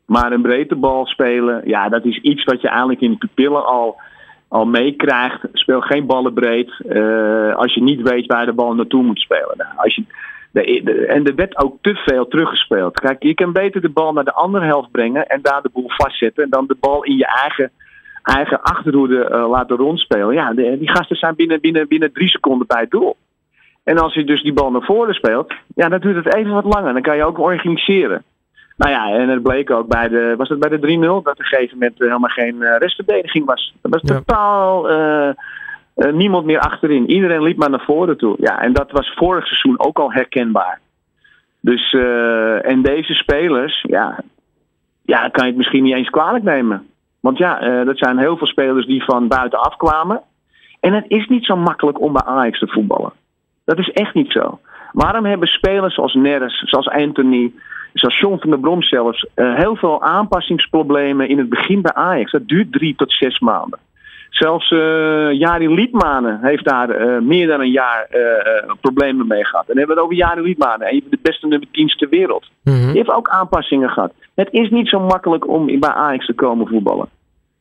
Maar 0.06 0.32
een 0.32 0.42
breedte 0.42 0.76
bal 0.76 1.06
spelen, 1.06 1.60
ja, 1.64 1.88
dat 1.88 2.04
is 2.04 2.18
iets 2.18 2.44
wat 2.44 2.60
je 2.60 2.68
eigenlijk 2.68 3.00
in 3.00 3.10
de 3.10 3.16
pupillen 3.16 3.66
al, 3.66 4.00
al 4.48 4.66
meekrijgt. 4.66 5.40
Speel 5.52 5.80
geen 5.80 6.06
ballen 6.06 6.34
breed 6.34 6.72
uh, 6.86 7.54
als 7.54 7.74
je 7.74 7.82
niet 7.82 8.02
weet 8.02 8.26
waar 8.26 8.46
de 8.46 8.52
bal 8.52 8.74
naartoe 8.74 9.02
moet 9.02 9.18
spelen. 9.18 9.54
Nou, 9.56 9.70
als 9.76 9.94
je, 9.94 10.04
de, 10.50 10.80
de, 10.84 11.06
en 11.06 11.26
er 11.26 11.34
werd 11.34 11.58
ook 11.58 11.76
te 11.80 11.94
veel 11.94 12.28
teruggespeeld. 12.28 13.00
Kijk, 13.00 13.22
je 13.22 13.34
kan 13.34 13.52
beter 13.52 13.80
de 13.80 13.88
bal 13.88 14.12
naar 14.12 14.24
de 14.24 14.32
andere 14.32 14.64
helft 14.64 14.90
brengen 14.90 15.26
en 15.26 15.42
daar 15.42 15.62
de 15.62 15.70
boel 15.72 15.90
vastzetten. 15.96 16.44
En 16.44 16.50
dan 16.50 16.66
de 16.66 16.76
bal 16.80 17.04
in 17.04 17.16
je 17.16 17.26
eigen, 17.26 17.70
eigen 18.22 18.62
achterhoede 18.62 19.28
uh, 19.30 19.48
laten 19.48 19.76
rondspelen. 19.76 20.34
Ja, 20.34 20.52
die 20.52 20.90
gasten 20.90 21.16
zijn 21.16 21.34
binnen, 21.34 21.60
binnen, 21.60 21.88
binnen 21.88 22.12
drie 22.12 22.28
seconden 22.28 22.66
bij 22.66 22.80
het 22.80 22.90
doel. 22.90 23.16
En 23.88 23.98
als 23.98 24.14
je 24.14 24.24
dus 24.24 24.42
die 24.42 24.52
bal 24.52 24.70
naar 24.70 24.82
voren 24.82 25.14
speelt, 25.14 25.54
ja, 25.74 25.88
dan 25.88 26.00
duurt 26.00 26.24
het 26.24 26.34
even 26.34 26.52
wat 26.52 26.64
langer. 26.64 26.92
Dan 26.92 27.02
kan 27.02 27.16
je 27.16 27.24
ook 27.24 27.38
organiseren. 27.38 28.22
Nou 28.76 28.92
ja, 28.92 29.12
en 29.12 29.28
het 29.28 29.42
bleek 29.42 29.70
ook 29.70 29.88
bij 29.88 30.08
de, 30.08 30.34
was 30.36 30.48
het 30.48 30.58
bij 30.58 30.68
de 30.68 30.96
3-0, 30.96 31.00
dat 31.00 31.16
op 31.16 31.26
een 31.26 31.44
gegeven 31.44 31.78
moment 31.78 31.98
helemaal 31.98 32.28
geen 32.28 32.78
restverdediging 32.78 33.44
was. 33.44 33.74
Dat 33.82 33.92
was 33.92 34.02
totaal 34.02 34.86
niemand 35.94 36.44
meer 36.44 36.58
achterin. 36.58 37.10
Iedereen 37.10 37.42
liep 37.42 37.56
maar 37.56 37.70
naar 37.70 37.84
voren 37.84 38.16
toe. 38.16 38.36
Ja, 38.38 38.60
en 38.60 38.72
dat 38.72 38.90
was 38.90 39.12
vorig 39.14 39.46
seizoen 39.46 39.80
ook 39.80 39.98
al 39.98 40.12
herkenbaar. 40.12 40.80
Dus, 41.60 41.92
en 42.62 42.82
deze 42.82 43.14
spelers, 43.14 43.84
ja, 43.88 44.18
ja, 45.02 45.28
kan 45.28 45.44
je 45.44 45.50
het 45.50 45.56
misschien 45.56 45.82
niet 45.82 45.94
eens 45.94 46.10
kwalijk 46.10 46.44
nemen. 46.44 46.86
Want 47.20 47.38
ja, 47.38 47.84
dat 47.84 47.98
zijn 47.98 48.18
heel 48.18 48.36
veel 48.36 48.46
spelers 48.46 48.86
die 48.86 49.04
van 49.04 49.28
buitenaf 49.28 49.76
kwamen. 49.76 50.20
En 50.80 50.92
het 50.92 51.04
is 51.08 51.26
niet 51.26 51.44
zo 51.44 51.56
makkelijk 51.56 52.00
om 52.00 52.12
bij 52.12 52.22
Ajax 52.22 52.58
te 52.58 52.68
voetballen. 52.68 53.12
Dat 53.68 53.78
is 53.78 53.90
echt 53.90 54.14
niet 54.14 54.32
zo. 54.32 54.58
Waarom 54.92 55.24
hebben 55.24 55.48
spelers 55.48 55.94
zoals 55.94 56.14
Neres, 56.14 56.62
zoals 56.66 56.88
Anthony, 56.88 57.52
zoals 57.92 58.18
John 58.18 58.38
van 58.38 58.50
der 58.50 58.58
Brom 58.58 58.82
zelfs, 58.82 59.26
uh, 59.36 59.56
heel 59.56 59.76
veel 59.76 60.02
aanpassingsproblemen 60.02 61.28
in 61.28 61.38
het 61.38 61.48
begin 61.48 61.82
bij 61.82 61.92
Ajax? 61.92 62.30
Dat 62.30 62.48
duurt 62.48 62.72
drie 62.72 62.94
tot 62.96 63.12
zes 63.12 63.38
maanden. 63.38 63.78
Zelfs 64.30 64.70
uh, 64.70 65.32
Jari 65.32 65.68
Liedmanen 65.68 66.38
heeft 66.42 66.64
daar 66.64 67.00
uh, 67.00 67.20
meer 67.20 67.46
dan 67.46 67.60
een 67.60 67.70
jaar 67.70 68.08
problemen 68.80 69.26
mee 69.26 69.44
gehad. 69.44 69.68
En 69.68 69.74
dan 69.74 69.78
hebben 69.78 69.96
we 69.96 70.02
het 70.02 70.10
over 70.10 70.26
Jari 70.26 70.42
Liedmanen, 70.42 70.92
een 70.92 71.00
van 71.00 71.10
de 71.10 71.18
beste 71.22 71.46
nummer 71.46 71.68
10's 71.68 71.96
ter 71.96 72.08
wereld. 72.08 72.46
Mm 72.64 72.74
-hmm. 72.74 72.86
Die 72.86 72.96
heeft 72.96 73.10
ook 73.10 73.28
aanpassingen 73.28 73.90
gehad. 73.90 74.12
Het 74.34 74.48
is 74.50 74.70
niet 74.70 74.88
zo 74.88 75.00
makkelijk 75.00 75.48
om 75.48 75.80
bij 75.80 75.90
Ajax 75.90 76.26
te 76.26 76.34
komen 76.34 76.66
voetballen. 76.66 77.08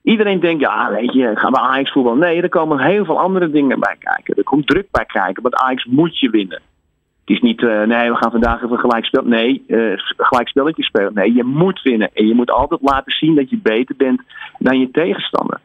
Iedereen 0.08 0.40
denkt, 0.40 0.62
ja, 0.62 0.92
weet 0.92 1.14
je, 1.14 1.32
gaan 1.36 1.52
we 1.52 1.60
Ajax 1.60 1.92
voetballen? 1.92 2.20
Nee, 2.20 2.42
er 2.42 2.50
komen 2.50 2.80
heel 2.80 3.06
veel 3.06 3.20
andere 3.20 3.50
dingen 3.50 3.80
bij 3.80 3.96
kijken. 4.00 4.36
Er 4.36 4.44
komt 4.44 4.68
druk 4.68 4.88
bij 4.92 5.06
kijken, 5.06 5.44
want 5.44 5.56
Ajax 5.56 5.86
moet 5.86 6.20
je 6.20 6.30
winnen. 6.30 6.62
Het 7.26 7.36
is 7.36 7.42
niet, 7.42 7.62
uh, 7.62 7.84
nee, 7.84 8.10
we 8.10 8.16
gaan 8.16 8.32
vandaag 8.32 8.64
even 8.64 8.80
gelijk. 8.80 9.24
Nee, 9.24 9.64
uh, 9.68 9.94
gelijk 10.18 10.48
spelletje 10.48 10.84
spelen. 10.84 11.14
Nee, 11.14 11.34
je 11.34 11.44
moet 11.44 11.82
winnen. 11.82 12.10
En 12.14 12.28
je 12.28 12.34
moet 12.34 12.52
altijd 12.52 12.82
laten 12.82 13.12
zien 13.12 13.36
dat 13.36 13.50
je 13.50 13.58
beter 13.58 13.96
bent 13.96 14.22
dan 14.60 14.80
je 14.80 14.92
tegenstander. 14.92 15.60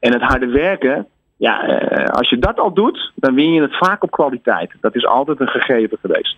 En 0.00 0.12
het 0.12 0.22
harde 0.22 0.46
werken, 0.46 1.06
ja, 1.36 1.68
uh, 1.68 2.04
als 2.04 2.28
je 2.28 2.38
dat 2.38 2.58
al 2.58 2.72
doet, 2.72 3.12
dan 3.14 3.34
win 3.34 3.52
je 3.52 3.62
het 3.62 3.76
vaak 3.76 4.02
op 4.02 4.10
kwaliteit. 4.10 4.72
Dat 4.80 4.94
is 4.94 5.06
altijd 5.06 5.40
een 5.40 5.48
gegeven 5.48 5.98
geweest. 6.00 6.36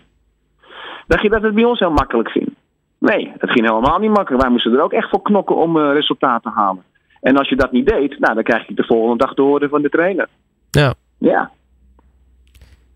Dacht 1.07 1.23
je 1.23 1.29
dat 1.29 1.43
het 1.43 1.55
bij 1.55 1.65
ons 1.65 1.79
heel 1.79 1.91
makkelijk 1.91 2.31
ging? 2.31 2.55
Nee, 2.99 3.33
het 3.39 3.51
ging 3.51 3.69
helemaal 3.69 3.99
niet 3.99 4.11
makkelijk. 4.11 4.43
Wij 4.43 4.51
moesten 4.51 4.73
er 4.73 4.83
ook 4.83 4.93
echt 4.93 5.11
voor 5.11 5.23
knokken 5.23 5.57
om 5.57 5.79
resultaten 5.79 6.53
te 6.53 6.59
halen. 6.59 6.83
En 7.21 7.37
als 7.37 7.49
je 7.49 7.57
dat 7.57 7.73
niet 7.73 7.87
deed, 7.87 8.19
nou, 8.19 8.35
dan 8.35 8.43
krijg 8.43 8.67
je 8.67 8.75
de 8.75 8.85
volgende 8.85 9.25
dag 9.25 9.35
te 9.35 9.43
horen 9.43 9.69
van 9.69 9.83
de 9.83 9.89
trainer. 9.89 10.29
Ja. 10.71 10.95
Ja. 11.19 11.51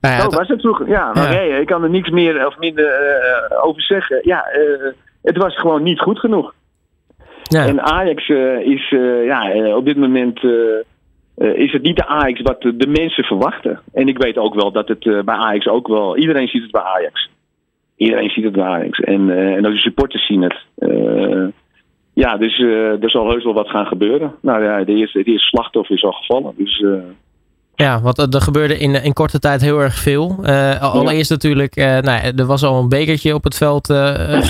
Nou 0.01 0.15
ja 0.15 0.21
Zo 0.21 0.29
was 0.29 0.49
het 0.49 0.61
vroeger. 0.61 0.89
Ja, 0.89 1.13
maar 1.13 1.33
ja. 1.33 1.39
nee, 1.39 1.61
ik 1.61 1.67
kan 1.67 1.83
er 1.83 1.91
niks 1.91 2.11
meer 2.11 2.47
of 2.47 2.59
minder 2.59 2.85
uh, 2.85 3.65
over 3.65 3.83
zeggen. 3.83 4.21
Ja, 4.23 4.47
uh, 4.57 4.93
het 5.23 5.37
was 5.37 5.59
gewoon 5.59 5.83
niet 5.83 6.01
goed 6.01 6.19
genoeg. 6.19 6.55
Ja. 7.43 7.67
En 7.67 7.81
Ajax 7.81 8.29
uh, 8.29 8.61
is 8.61 8.89
ja, 9.25 9.75
op 9.77 9.85
dit 9.85 9.97
moment 9.97 10.45
is 11.37 11.73
het 11.73 11.83
niet 11.83 11.97
de 11.97 12.07
Ajax 12.07 12.41
wat 12.41 12.63
de, 12.63 12.77
de, 12.77 12.87
mensen 12.87 13.25
verwachten. 13.25 13.81
En 13.93 14.09
ik 14.09 14.19
weet 14.19 14.39
ook 14.39 14.55
wel 14.55 14.73
dat 14.73 14.89
het 14.89 15.01
bij 15.01 15.35
Ajax 15.35 15.67
ook 15.67 15.89
wel. 15.89 16.17
Iedereen 16.17 16.49
ziet 16.49 16.63
het 16.63 16.71
bij 16.71 16.83
Ajax. 16.83 17.31
Iedereen 17.97 18.31
ziet 18.31 18.45
het 18.45 18.53
bij 18.53 18.65
Ajax. 18.65 19.01
En, 19.01 19.31
en 19.31 19.67
ook 19.67 19.73
de 19.73 19.79
supporters 19.79 20.27
zien 20.27 20.43
het. 20.43 20.57
Ja, 22.15 22.37
dus 22.37 22.59
uh, 22.59 23.03
er 23.03 23.11
zal 23.11 23.31
heus 23.31 23.45
wel 23.45 23.55
wat 23.55 23.69
gaan 23.69 23.87
gebeuren. 23.87 24.35
Nou 24.41 24.65
ja, 24.65 24.85
de 24.85 24.93
eerste, 24.93 25.23
de 25.23 25.31
eerste 25.31 25.49
slachtoffer 25.49 25.97
is 25.97 26.05
al 26.05 26.13
gevallen. 26.13 26.55
Dus, 26.57 26.79
uh... 26.81 26.95
Ja, 27.75 28.01
want 28.01 28.35
er 28.35 28.41
gebeurde 28.41 28.79
in, 28.79 29.03
in 29.03 29.13
korte 29.13 29.39
tijd 29.39 29.61
heel 29.61 29.79
erg 29.79 29.95
veel. 29.95 30.37
Uh, 30.43 30.81
allereerst 30.81 31.29
ja. 31.29 31.35
natuurlijk, 31.35 31.75
nou, 31.75 32.33
er 32.37 32.47
was 32.47 32.65
al 32.65 32.79
een 32.79 32.89
bekertje 32.89 33.35
op 33.35 33.45
het 33.45 33.57
veld 33.57 33.87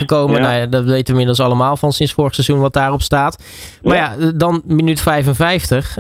gekomen. 0.01 0.37
Ja. 0.37 0.43
Nou, 0.43 0.55
ja, 0.55 0.67
dat 0.67 0.85
weten 0.85 1.05
we 1.05 1.11
inmiddels 1.11 1.41
allemaal 1.41 1.77
van 1.77 1.93
sinds 1.93 2.13
vorig 2.13 2.35
seizoen 2.35 2.61
wat 2.61 2.73
daarop 2.73 3.03
staat. 3.03 3.45
Maar 3.83 3.97
ja, 3.97 4.33
dan 4.35 4.63
minuut 4.65 5.01
55. 5.01 5.97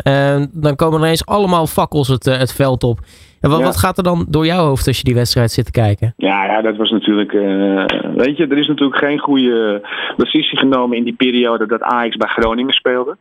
dan 0.52 0.76
komen 0.76 0.98
er 0.98 1.04
ineens 1.04 1.26
allemaal 1.26 1.66
fakkels 1.66 2.08
het, 2.08 2.24
het 2.24 2.52
veld 2.52 2.84
op. 2.84 3.00
En 3.42 3.50
wat, 3.50 3.58
ja. 3.58 3.64
wat, 3.64 3.76
gaat 3.76 3.96
er 3.96 4.04
dan 4.04 4.26
door 4.28 4.46
jouw 4.46 4.64
hoofd 4.64 4.86
als 4.86 4.98
je 4.98 5.04
die 5.04 5.14
wedstrijd 5.14 5.50
zit 5.50 5.64
te 5.64 5.70
kijken? 5.70 6.14
Ja, 6.16 6.44
ja 6.44 6.62
dat 6.62 6.76
was 6.76 6.90
natuurlijk. 6.90 7.32
Uh, 7.32 7.84
weet 8.16 8.36
je, 8.36 8.46
er 8.46 8.58
is 8.58 8.66
natuurlijk 8.66 8.98
geen 8.98 9.18
goede 9.18 9.82
beslissing 10.16 10.60
genomen 10.60 10.96
in 10.96 11.04
die 11.04 11.14
periode 11.14 11.66
dat 11.66 11.82
Ajax 11.82 12.16
bij 12.16 12.28
Groningen 12.28 12.74
speelde. 12.74 13.16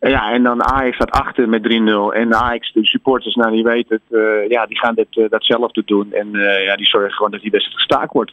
Uh, 0.00 0.10
ja, 0.10 0.32
en 0.32 0.42
dan 0.42 0.64
Ajax 0.64 0.94
staat 0.94 1.10
achter 1.10 1.48
met 1.48 1.62
3-0. 1.62 2.16
En 2.16 2.34
Ajax, 2.34 2.72
de 2.72 2.86
supporters, 2.86 3.34
nou 3.34 3.52
die 3.52 3.64
weten 3.64 4.00
het, 4.02 4.18
uh, 4.18 4.48
ja, 4.48 4.66
die 4.66 4.78
gaan 4.78 4.94
dit, 4.94 5.30
datzelfde 5.30 5.82
doen. 5.84 6.12
En 6.12 6.28
ja, 6.64 6.76
die 6.76 6.86
zorgen 6.86 7.12
gewoon 7.12 7.30
dat 7.30 7.40
die 7.40 7.50
wedstrijd 7.50 7.78
gestaakt 7.78 8.12
wordt. 8.12 8.32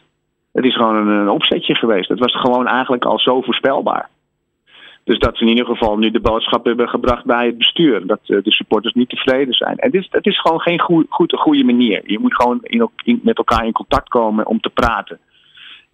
Het 0.52 0.64
is 0.64 0.76
gewoon 0.76 0.96
een, 0.96 1.08
een 1.08 1.28
opzetje 1.28 1.74
geweest. 1.74 2.08
Het 2.08 2.18
was 2.18 2.40
gewoon 2.40 2.66
eigenlijk 2.66 3.04
al 3.04 3.18
zo 3.18 3.40
voorspelbaar. 3.40 4.08
Dus 5.04 5.18
dat 5.18 5.36
ze 5.36 5.42
in 5.42 5.48
ieder 5.48 5.66
geval 5.66 5.98
nu 5.98 6.10
de 6.10 6.20
boodschap 6.20 6.64
hebben 6.64 6.88
gebracht 6.88 7.24
bij 7.24 7.46
het 7.46 7.58
bestuur. 7.58 8.06
Dat 8.06 8.20
uh, 8.26 8.42
de 8.42 8.52
supporters 8.52 8.94
niet 8.94 9.08
tevreden 9.08 9.54
zijn. 9.54 9.76
En 9.76 9.90
het 9.90 10.00
is, 10.00 10.08
het 10.10 10.26
is 10.26 10.40
gewoon 10.40 10.60
geen 10.60 10.80
goed, 10.80 11.06
goed, 11.08 11.32
een 11.32 11.38
goede 11.38 11.64
manier. 11.64 12.02
Je 12.04 12.18
moet 12.18 12.34
gewoon 12.34 12.58
in, 12.62 12.90
in, 13.04 13.20
met 13.22 13.38
elkaar 13.38 13.66
in 13.66 13.72
contact 13.72 14.08
komen 14.08 14.46
om 14.46 14.60
te 14.60 14.70
praten. 14.70 15.18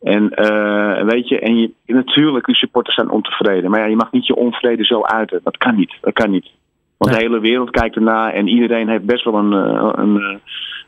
En 0.02 0.32
uh, 0.34 1.02
weet 1.02 1.28
je, 1.28 1.38
en 1.38 1.58
je, 1.58 1.72
natuurlijk, 1.86 2.46
de 2.46 2.54
supporters 2.54 2.96
zijn 2.96 3.10
ontevreden. 3.10 3.70
Maar 3.70 3.80
ja, 3.80 3.86
je 3.86 3.96
mag 3.96 4.12
niet 4.12 4.26
je 4.26 4.36
onvrede 4.36 4.84
zo 4.84 5.02
uiten. 5.02 5.40
Dat 5.44 5.56
kan 5.56 5.76
niet. 5.76 5.94
Dat 6.00 6.12
kan 6.12 6.30
niet. 6.30 6.50
Want 6.96 7.12
de 7.12 7.18
hele 7.18 7.40
wereld 7.40 7.70
kijkt 7.70 7.96
ernaar 7.96 8.32
en 8.32 8.48
iedereen 8.48 8.88
heeft 8.88 9.04
best 9.04 9.24
wel 9.24 9.34
een, 9.34 9.52
een, 9.52 10.00
een, 10.00 10.40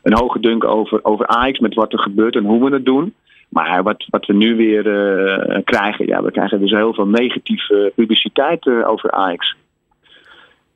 een 0.03 0.17
hoge 0.17 0.39
dunk 0.39 0.63
over, 0.63 0.99
over 1.03 1.27
Ajax 1.27 1.59
met 1.59 1.73
wat 1.73 1.93
er 1.93 1.99
gebeurt 1.99 2.35
en 2.35 2.45
hoe 2.45 2.69
we 2.69 2.75
het 2.75 2.85
doen. 2.85 3.13
Maar 3.53 3.83
wat, 3.83 4.05
wat 4.09 4.25
we 4.25 4.33
nu 4.33 4.55
weer 4.55 4.85
uh, 4.85 5.57
krijgen, 5.63 6.07
ja, 6.07 6.23
we 6.23 6.31
krijgen 6.31 6.59
dus 6.59 6.71
heel 6.71 6.93
veel 6.93 7.07
negatieve 7.07 7.91
publiciteit 7.95 8.65
uh, 8.65 8.89
over 8.89 9.11
Ajax. 9.11 9.55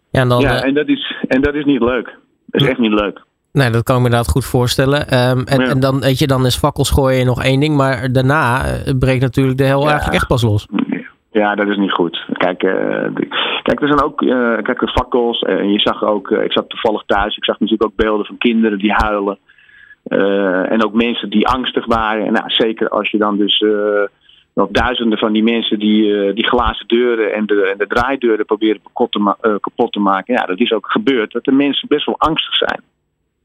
Ja, 0.09 0.21
en, 0.21 0.29
dan, 0.29 0.41
ja 0.41 0.63
en, 0.63 0.73
dat 0.73 0.87
is, 0.87 1.15
en 1.27 1.41
dat 1.41 1.53
is 1.53 1.65
niet 1.65 1.81
leuk. 1.81 2.15
Dat 2.45 2.61
is 2.61 2.67
echt 2.67 2.79
niet 2.79 2.99
leuk. 2.99 3.25
Nee, 3.51 3.69
dat 3.69 3.83
kan 3.83 3.95
ik 3.95 4.01
me 4.01 4.07
inderdaad 4.07 4.31
goed 4.31 4.45
voorstellen. 4.45 4.99
Um, 4.99 5.43
en, 5.45 5.61
ja. 5.61 5.67
en, 5.67 5.79
dan, 5.79 5.99
weet 5.99 6.19
je, 6.19 6.27
dan 6.27 6.45
is 6.45 6.57
fakkels 6.57 6.91
gooien 6.91 7.25
nog 7.25 7.43
één 7.43 7.59
ding, 7.59 7.75
maar 7.75 8.11
daarna 8.11 8.61
breekt 8.99 9.21
natuurlijk 9.21 9.57
de 9.57 9.63
hel 9.63 9.81
ja. 9.81 9.87
eigenlijk 9.87 10.15
echt 10.15 10.27
pas 10.27 10.43
los. 10.43 10.67
Ja, 11.31 11.55
dat 11.55 11.67
is 11.67 11.77
niet 11.77 11.91
goed. 11.91 12.25
Kijk, 12.33 12.63
uh, 12.63 12.71
kijk 13.63 13.81
er 13.81 13.87
zijn 13.87 14.03
ook 14.03 14.21
uh, 14.21 14.57
kijk, 14.61 14.79
de 14.79 14.87
fakkels. 14.87 15.39
En 15.39 15.71
je 15.71 15.79
zag 15.79 16.03
ook, 16.03 16.31
ik 16.31 16.51
zat 16.51 16.69
toevallig 16.69 17.03
thuis, 17.05 17.37
ik 17.37 17.45
zag 17.45 17.59
natuurlijk 17.59 17.89
ook 17.89 17.95
beelden 17.95 18.25
van 18.25 18.37
kinderen 18.37 18.77
die 18.77 18.91
huilen. 18.91 19.37
Uh, 20.09 20.71
en 20.71 20.83
ook 20.83 20.93
mensen 20.93 21.29
die 21.29 21.47
angstig 21.47 21.85
waren. 21.85 22.25
En 22.25 22.33
nou, 22.33 22.49
zeker 22.49 22.89
als 22.89 23.09
je 23.09 23.17
dan 23.17 23.37
dus 23.37 23.59
uh, 23.59 24.01
nog 24.53 24.69
duizenden 24.71 25.17
van 25.17 25.31
die 25.33 25.43
mensen 25.43 25.79
die, 25.79 26.03
uh, 26.03 26.35
die 26.35 26.47
glazen 26.47 26.87
deuren 26.87 27.33
en 27.33 27.45
de, 27.45 27.69
en 27.71 27.77
de 27.77 27.87
draaideuren 27.87 28.45
proberen 28.45 28.81
kapot 28.81 29.11
te, 29.11 29.57
kapot 29.59 29.91
te, 29.91 29.99
maken. 29.99 30.33
Ja, 30.33 30.45
dat 30.45 30.59
is 30.59 30.71
ook 30.71 30.91
gebeurd. 30.91 31.31
Dat 31.31 31.43
de 31.43 31.51
mensen 31.51 31.87
best 31.87 32.05
wel 32.05 32.19
angstig 32.19 32.55
zijn. 32.55 32.81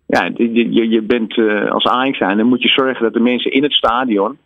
Ja, 0.06 0.30
je, 0.36 0.88
je 0.88 1.02
bent 1.02 1.38
als 1.70 1.86
Ajax 1.86 2.18
zijn, 2.18 2.36
dan 2.36 2.46
moet 2.46 2.62
je 2.62 2.68
zorgen 2.68 3.02
dat 3.02 3.12
de 3.12 3.20
mensen 3.20 3.52
in 3.52 3.62
het 3.62 3.72
stadion 3.72 4.38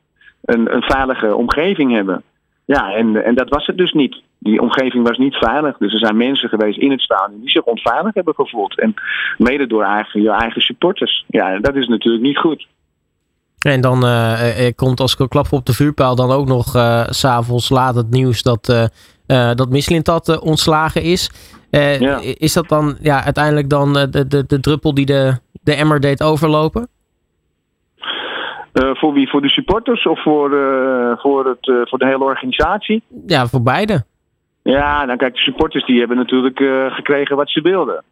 een, 0.44 0.74
een 0.74 0.82
veilige 0.82 1.34
omgeving 1.34 1.92
hebben. 1.92 2.22
Ja, 2.64 2.92
en, 2.92 3.24
en 3.24 3.34
dat 3.34 3.48
was 3.48 3.66
het 3.66 3.76
dus 3.76 3.92
niet. 3.92 4.16
Die 4.46 4.60
omgeving 4.60 5.08
was 5.08 5.18
niet 5.18 5.34
veilig. 5.34 5.76
Dus 5.76 5.92
er 5.92 5.98
zijn 5.98 6.16
mensen 6.16 6.48
geweest 6.48 6.78
in 6.78 6.90
het 6.90 7.00
stadion 7.00 7.40
die 7.40 7.50
zich 7.50 7.62
onveilig 7.62 8.14
hebben 8.14 8.34
gevoeld. 8.34 8.80
En 8.80 8.94
mede 9.38 9.66
door 9.66 9.82
eigen, 9.82 10.22
je 10.22 10.30
eigen 10.30 10.60
supporters. 10.60 11.24
Ja, 11.26 11.58
dat 11.58 11.74
is 11.74 11.86
natuurlijk 11.86 12.24
niet 12.24 12.38
goed. 12.38 12.66
En 13.58 13.80
dan 13.80 14.04
uh, 14.04 14.68
komt 14.74 15.00
als 15.00 15.16
klap 15.16 15.52
op 15.52 15.66
de 15.66 15.72
vuurpijl 15.72 16.14
dan 16.14 16.30
ook 16.30 16.46
nog 16.46 16.76
uh, 16.76 17.04
s'avonds 17.06 17.68
laat 17.68 17.94
het 17.94 18.10
nieuws 18.10 18.42
dat, 18.42 18.68
uh, 18.68 18.84
uh, 19.26 19.54
dat 19.54 19.70
Mislintat 19.70 20.40
ontslagen 20.40 21.02
is. 21.02 21.30
Ja. 21.70 22.20
Is 22.22 22.52
dat 22.52 22.68
dan 22.68 22.96
ja, 23.00 23.24
uiteindelijk 23.24 23.70
dan 23.70 23.92
de, 23.92 24.26
de, 24.28 24.46
de 24.46 24.60
druppel 24.60 24.94
die 24.94 25.06
de, 25.06 25.38
de 25.62 25.74
emmer 25.74 26.00
deed 26.00 26.22
overlopen? 26.22 26.88
Uh, 28.72 28.94
voor 28.94 29.12
wie? 29.12 29.28
Voor 29.28 29.42
de 29.42 29.48
supporters 29.48 30.06
of 30.06 30.22
voor, 30.22 30.50
uh, 30.50 31.18
voor, 31.18 31.46
het, 31.46 31.66
uh, 31.66 31.76
voor 31.84 31.98
de 31.98 32.06
hele 32.06 32.24
organisatie? 32.24 33.02
Ja, 33.26 33.46
voor 33.46 33.62
beide. 33.62 34.04
Ja, 34.66 35.04
nou 35.04 35.18
kijk, 35.18 35.34
de 35.34 35.40
supporters 35.40 35.84
die 35.84 35.98
hebben 35.98 36.16
natuurlijk 36.16 36.58
gekregen 36.88 37.36
wat 37.36 37.50
ze 37.50 37.60
wilden. 37.60 38.02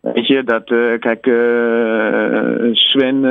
Weet 0.00 0.26
je, 0.26 0.44
dat, 0.44 0.64
kijk, 1.00 1.24
Sven, 2.72 3.24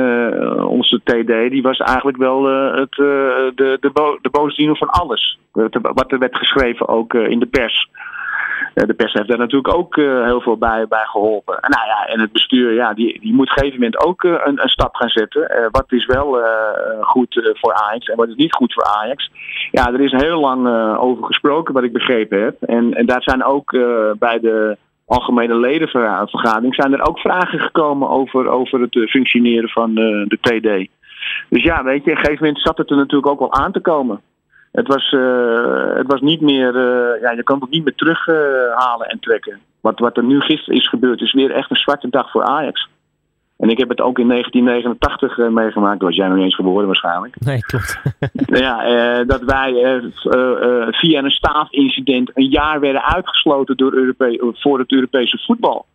onze 0.68 1.00
TD, 1.04 1.50
die 1.50 1.62
was 1.62 1.78
eigenlijk 1.78 2.16
wel 2.16 2.44
het, 2.74 2.94
de, 2.94 3.76
de, 3.80 3.90
bo 3.92 4.18
de 4.22 4.30
boosdiener 4.30 4.76
van 4.76 4.88
alles. 4.88 5.38
Wat 5.72 6.12
er 6.12 6.18
werd 6.18 6.36
geschreven 6.36 6.88
ook 6.88 7.14
in 7.14 7.38
de 7.38 7.46
pers. 7.46 7.88
Eh, 8.74 8.86
de 8.86 8.94
pers 8.94 9.12
heeft 9.12 9.28
daar 9.28 9.38
natuurlijk 9.38 9.74
ook 9.74 9.96
uh, 9.96 10.24
heel 10.24 10.40
veel 10.40 10.56
bij, 10.56 10.86
bij 10.88 11.04
geholpen. 11.04 11.60
En, 11.60 11.70
nou 11.70 11.86
ja, 11.86 12.06
en 12.06 12.20
het 12.20 12.32
bestuur, 12.32 12.74
ja, 12.74 12.94
die, 12.94 13.20
die 13.20 13.32
moet 13.34 13.50
op 13.50 13.56
een 13.56 13.62
gegeven 13.62 13.80
moment 13.80 14.06
ook 14.06 14.22
uh, 14.22 14.32
een, 14.44 14.62
een, 14.62 14.68
stap 14.68 14.94
gaan 14.94 15.08
zetten. 15.08 15.68
Wat 15.70 15.92
is 15.92 16.06
wel 16.06 16.38
goed 17.00 17.54
voor 17.60 17.74
Ajax 17.74 18.06
en 18.06 18.16
wat 18.16 18.28
is 18.28 18.34
niet 18.34 18.54
goed 18.54 18.72
voor 18.72 18.84
Ajax. 18.84 19.30
Ja, 19.70 19.92
er 19.92 20.00
is 20.00 20.12
heel 20.12 20.40
lang 20.40 20.68
over 20.98 21.24
gesproken, 21.24 21.74
wat 21.74 21.82
ik 21.82 21.92
begrepen 21.92 22.42
heb. 22.42 22.62
En, 22.62 22.94
en 22.94 23.06
daar 23.06 23.22
zijn 23.22 23.44
ook 23.44 23.70
bij 24.18 24.40
de 24.40 24.76
algemene 25.06 25.56
ledenvergadering 25.56 26.74
zijn 26.74 26.92
er 26.92 27.08
ook 27.08 27.18
vragen 27.18 27.60
gekomen 27.60 28.08
over, 28.08 28.48
over 28.48 28.80
het 28.80 29.10
functioneren 29.10 29.68
van 29.68 29.94
de 29.94 30.38
TD. 30.40 30.90
Dus 31.48 31.62
ja, 31.62 31.84
weet 31.84 32.04
je, 32.04 32.10
op 32.10 32.16
een 32.16 32.24
gegeven 32.24 32.44
moment 32.44 32.62
zat 32.62 32.78
het 32.78 32.90
er 32.90 32.96
natuurlijk 32.96 33.32
ook 33.32 33.38
wel 33.38 33.52
aan 33.52 33.72
te 33.72 33.80
komen. 33.80 34.20
Het 34.72 34.86
was, 34.86 35.10
het 35.96 36.06
was 36.06 36.20
niet 36.20 36.40
meer, 36.40 36.72
ja, 37.20 37.30
je 37.30 37.42
kan 37.42 37.60
het 37.60 37.70
niet 37.70 37.84
meer 37.84 37.94
terughalen 37.94 39.06
en 39.06 39.20
trekken. 39.20 39.60
Wat, 39.80 39.98
wat 39.98 40.16
er 40.16 40.24
nu 40.24 40.40
gisteren 40.40 40.78
is 40.78 40.88
gebeurd, 40.88 41.20
is 41.20 41.32
weer 41.32 41.50
echt 41.50 41.70
een 41.70 41.76
zwarte 41.76 42.08
dag 42.08 42.30
voor 42.30 42.44
Ajax. 42.44 42.88
En 43.62 43.68
ik 43.68 43.78
heb 43.78 43.88
het 43.88 44.00
ook 44.00 44.18
in 44.18 44.28
1989 44.28 45.38
uh, 45.38 45.48
meegemaakt. 45.48 46.00
Daar 46.00 46.08
was 46.08 46.16
jij 46.16 46.28
nog 46.28 46.38
eens 46.38 46.54
geboren 46.54 46.86
waarschijnlijk. 46.86 47.40
Nee, 47.40 47.60
klopt. 47.60 48.00
ja, 48.64 48.88
uh, 49.20 49.26
dat 49.26 49.42
wij 49.42 49.72
via 50.90 51.22
een 51.22 51.30
staafincident 51.30 52.30
een 52.34 52.48
jaar 52.48 52.80
werden 52.80 53.04
uitgesloten 53.04 53.76
door 53.76 53.92
Europe 53.92 54.54
voor 54.58 54.78
het 54.78 54.92
Europese 54.92 55.38
voetbal. 55.38 55.86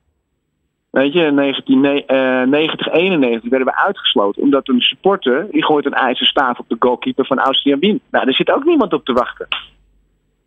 Weet 0.98 1.14
je, 1.14 1.26
in 1.26 1.36
1990, 1.36 2.88
91 2.88 3.50
werden 3.50 3.68
we 3.68 3.76
uitgesloten. 3.76 4.42
Omdat 4.42 4.68
een 4.68 4.82
supporter, 4.82 5.48
die 5.52 5.66
gooit 5.66 5.86
een 5.86 5.94
ijzerstaaf 5.94 6.60
op 6.60 6.66
de 6.68 6.76
goalkeeper 6.80 7.26
van 7.26 7.40
Austria 7.40 7.78
Wien. 7.80 8.02
Nou, 8.12 8.26
daar 8.26 8.34
zit 8.34 8.52
ook 8.52 8.66
niemand 8.66 8.94
op 8.94 9.06
te 9.06 9.14
wachten. 9.14 9.48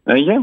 Weet 0.03 0.25
je? 0.25 0.43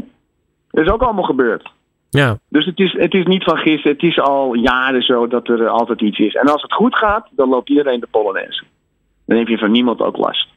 Dat 0.70 0.84
is 0.84 0.90
ook 0.90 1.02
allemaal 1.02 1.24
gebeurd. 1.24 1.70
Ja. 2.10 2.38
Dus 2.48 2.64
het 2.64 2.78
is, 2.78 2.92
het 2.92 3.14
is 3.14 3.24
niet 3.24 3.44
van 3.44 3.56
gisteren, 3.56 3.92
het 3.92 4.02
is 4.02 4.20
al 4.20 4.54
jaren 4.54 5.02
zo 5.02 5.26
dat 5.26 5.48
er 5.48 5.68
altijd 5.68 6.00
iets 6.00 6.18
is. 6.18 6.34
En 6.34 6.48
als 6.48 6.62
het 6.62 6.72
goed 6.72 6.96
gaat, 6.96 7.28
dan 7.30 7.48
loopt 7.48 7.68
iedereen 7.68 8.00
de 8.00 8.08
Polonaise. 8.10 8.62
Dan 9.26 9.38
heb 9.38 9.48
je 9.48 9.58
van 9.58 9.70
niemand 9.70 10.00
ook 10.00 10.16
last. 10.16 10.48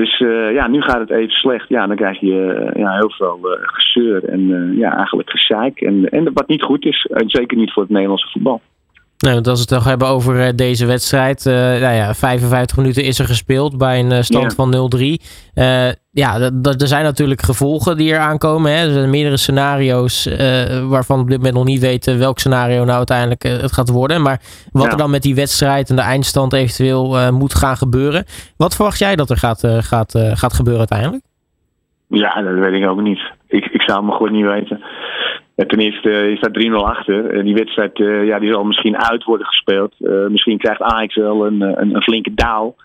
Dus 0.00 0.20
uh, 0.20 0.52
ja, 0.52 0.68
nu 0.68 0.82
gaat 0.82 0.98
het 0.98 1.10
even 1.10 1.30
slecht. 1.30 1.68
Ja, 1.68 1.86
dan 1.86 1.96
krijg 1.96 2.20
je 2.20 2.26
uh, 2.72 2.82
ja, 2.82 2.94
heel 2.94 3.10
veel 3.10 3.38
uh, 3.42 3.50
gezeur 3.62 4.24
en 4.24 4.72
ja, 4.76 4.96
eigenlijk 4.96 5.30
gezeik. 5.30 5.80
En, 5.80 6.08
en 6.08 6.32
wat 6.32 6.48
niet 6.48 6.62
goed 6.62 6.84
is, 6.84 7.08
en 7.12 7.30
zeker 7.30 7.56
niet 7.56 7.72
voor 7.72 7.82
het 7.82 7.92
Nederlandse 7.92 8.30
voetbal. 8.30 8.60
Nou, 9.18 9.36
als 9.36 9.44
we 9.44 9.50
het 9.50 9.68
toch 9.68 9.84
hebben 9.84 10.08
over 10.08 10.56
deze 10.56 10.86
wedstrijd. 10.86 11.44
nou 11.44 11.94
ja, 11.94 12.14
55 12.14 12.76
minuten 12.76 13.04
is 13.04 13.18
er 13.18 13.26
gespeeld 13.26 13.78
bij 13.78 14.00
een 14.00 14.24
stand 14.24 14.54
yeah. 14.56 14.70
van 14.70 14.90
0-3 15.94 16.02
ja, 16.14 16.40
er 16.62 16.88
zijn 16.88 17.04
natuurlijk 17.04 17.42
gevolgen 17.42 17.96
die 17.96 18.12
er 18.12 18.18
aankomen. 18.18 18.72
Hè. 18.72 18.86
Er 18.86 18.92
zijn 18.92 19.10
meerdere 19.10 19.36
scenario's 19.36 20.26
uh, 20.26 20.36
waarvan 20.88 21.16
we 21.16 21.22
op 21.22 21.28
dit 21.28 21.36
moment 21.36 21.54
nog 21.54 21.64
niet 21.64 21.80
weten 21.80 22.18
welk 22.18 22.38
scenario 22.38 22.84
nou 22.84 22.96
uiteindelijk 22.96 23.42
het 23.42 23.72
gaat 23.72 23.88
worden. 23.88 24.22
Maar 24.22 24.40
wat 24.72 24.84
ja. 24.84 24.90
er 24.90 24.96
dan 24.96 25.10
met 25.10 25.22
die 25.22 25.34
wedstrijd 25.34 25.90
en 25.90 25.96
de 25.96 26.02
eindstand 26.02 26.52
eventueel 26.52 27.32
moet 27.32 27.54
gaan 27.54 27.76
gebeuren. 27.76 28.24
Wat 28.56 28.74
verwacht 28.74 28.98
jij 28.98 29.16
dat 29.16 29.30
er 29.30 29.36
gaat, 29.36 29.66
gaat, 29.66 30.18
gaat 30.34 30.52
gebeuren 30.52 30.88
uiteindelijk? 30.88 31.24
Ja, 32.08 32.42
dat 32.42 32.58
weet 32.58 32.82
ik 32.82 32.88
ook 32.88 33.00
niet. 33.00 33.20
Ik, 33.46 33.64
ik 33.64 33.82
zou 33.82 34.04
me 34.04 34.12
gewoon 34.12 34.32
niet 34.32 34.44
weten. 34.44 34.84
Ten 35.56 35.78
eerste 35.78 36.10
je 36.10 36.36
staat 36.36 36.64
3-0 36.64 36.72
achter. 36.72 37.44
Die 37.44 37.54
wedstrijd 37.54 37.98
ja, 37.98 38.38
die 38.38 38.52
zal 38.52 38.64
misschien 38.64 38.96
uit 38.96 39.24
worden 39.24 39.46
gespeeld. 39.46 39.94
misschien 40.28 40.58
krijgt 40.58 40.82
Ajax 40.82 41.14
wel 41.14 41.46
een, 41.46 41.60
een, 41.60 41.94
een 41.94 42.02
flinke 42.02 42.34
daal. 42.34 42.76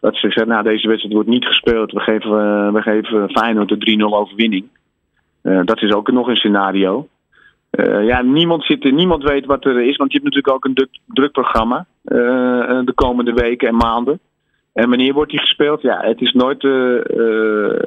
Dat 0.00 0.14
ze 0.14 0.20
zeggen, 0.20 0.48
nou 0.48 0.62
deze 0.62 0.88
wedstrijd 0.88 1.14
wordt 1.14 1.28
niet 1.28 1.46
gespeeld. 1.46 1.92
We 1.92 2.00
geven, 2.00 2.72
we 2.72 2.82
geven 2.82 3.30
Feyenoord 3.30 3.68
de 3.68 3.96
3-0 3.98 4.02
overwinning. 4.04 4.64
Dat 5.42 5.82
is 5.82 5.92
ook 5.92 6.10
nog 6.10 6.28
een 6.28 6.36
scenario. 6.36 7.08
Ja, 8.00 8.22
niemand, 8.22 8.64
zit, 8.64 8.92
niemand 8.92 9.22
weet 9.22 9.46
wat 9.46 9.64
er 9.64 9.80
is, 9.80 9.96
want 9.96 10.12
je 10.12 10.18
hebt 10.18 10.34
natuurlijk 10.34 10.54
ook 10.54 10.64
een 10.64 10.74
druk, 10.74 10.98
druk 11.06 11.32
programma 11.32 11.86
de 12.84 12.92
komende 12.94 13.32
weken 13.32 13.68
en 13.68 13.76
maanden. 13.76 14.20
En 14.72 14.88
wanneer 14.88 15.12
wordt 15.12 15.30
die 15.30 15.40
gespeeld? 15.40 15.82
Ja, 15.82 16.00
het 16.00 16.20
is 16.20 16.32
nooit, 16.32 16.62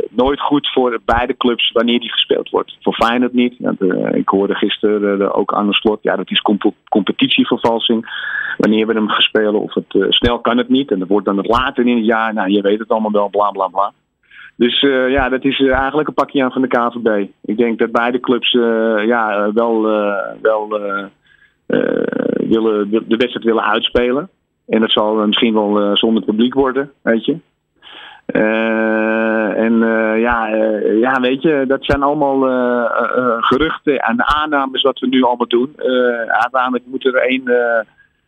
nooit 0.09 0.39
goed 0.39 0.69
voor 0.73 0.99
beide 1.05 1.37
clubs 1.37 1.71
wanneer 1.71 1.99
die 1.99 2.11
gespeeld 2.11 2.49
wordt. 2.49 2.77
Voor 2.81 2.93
Feyenoord 2.93 3.33
niet. 3.33 3.55
ik 4.11 4.29
hoorde 4.29 4.55
gisteren 4.55 5.33
ook 5.35 5.53
aan 5.53 5.67
de 5.67 5.73
slot, 5.73 5.99
ja, 6.01 6.15
dat 6.15 6.31
is 6.31 6.41
comp 6.41 6.73
competitievervalsing 6.89 8.05
wanneer 8.57 8.87
we 8.87 8.93
hem 8.93 9.09
spelen. 9.09 9.61
Of 9.61 9.73
het 9.73 9.95
snel 10.09 10.39
kan 10.39 10.57
het 10.57 10.69
niet. 10.69 10.91
En 10.91 10.99
dat 10.99 11.07
wordt 11.07 11.25
dan 11.25 11.39
later 11.41 11.87
in 11.87 11.95
het 11.95 12.05
jaar. 12.05 12.33
Nou, 12.33 12.49
je 12.49 12.61
weet 12.61 12.79
het 12.79 12.89
allemaal 12.89 13.11
wel, 13.11 13.29
bla 13.29 13.51
bla 13.51 13.67
bla. 13.67 13.91
Dus 14.55 14.79
ja, 15.09 15.29
dat 15.29 15.43
is 15.43 15.59
eigenlijk 15.59 16.07
een 16.07 16.13
pakje 16.13 16.43
aan 16.43 16.51
van 16.51 16.61
de 16.61 16.67
KVB. 16.67 17.27
Ik 17.41 17.57
denk 17.57 17.79
dat 17.79 17.91
beide 17.91 18.19
clubs 18.19 18.51
ja, 19.05 19.51
wel, 19.53 19.81
wel 20.41 20.69
willen, 22.33 22.89
de 22.89 23.15
wedstrijd 23.17 23.43
willen 23.43 23.63
uitspelen. 23.63 24.29
En 24.71 24.79
dat 24.79 24.91
zal 24.91 25.15
misschien 25.27 25.53
wel 25.53 25.97
zonder 25.97 26.23
publiek 26.23 26.53
worden, 26.53 26.91
weet 27.01 27.25
je. 27.25 27.37
en 29.55 29.79
ja, 30.19 30.47
ja, 30.99 31.19
weet 31.21 31.41
je, 31.41 31.63
dat 31.67 31.85
zijn 31.85 32.03
allemaal 32.03 32.39
geruchten 33.39 33.97
en 33.97 34.25
aannames 34.25 34.81
wat 34.81 34.99
we 34.99 35.07
nu 35.07 35.23
allemaal 35.23 35.47
doen. 35.47 35.73
uiteindelijk 36.27 36.83
moet 36.85 37.05
er 37.05 37.15
één 37.15 37.43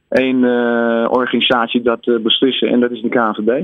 één 0.09 0.43
organisatie 1.09 1.81
dat 1.81 2.21
beslissen 2.23 2.67
en 2.67 2.79
dat 2.79 2.91
is 2.91 3.01
de 3.01 3.09
KNVB. 3.09 3.63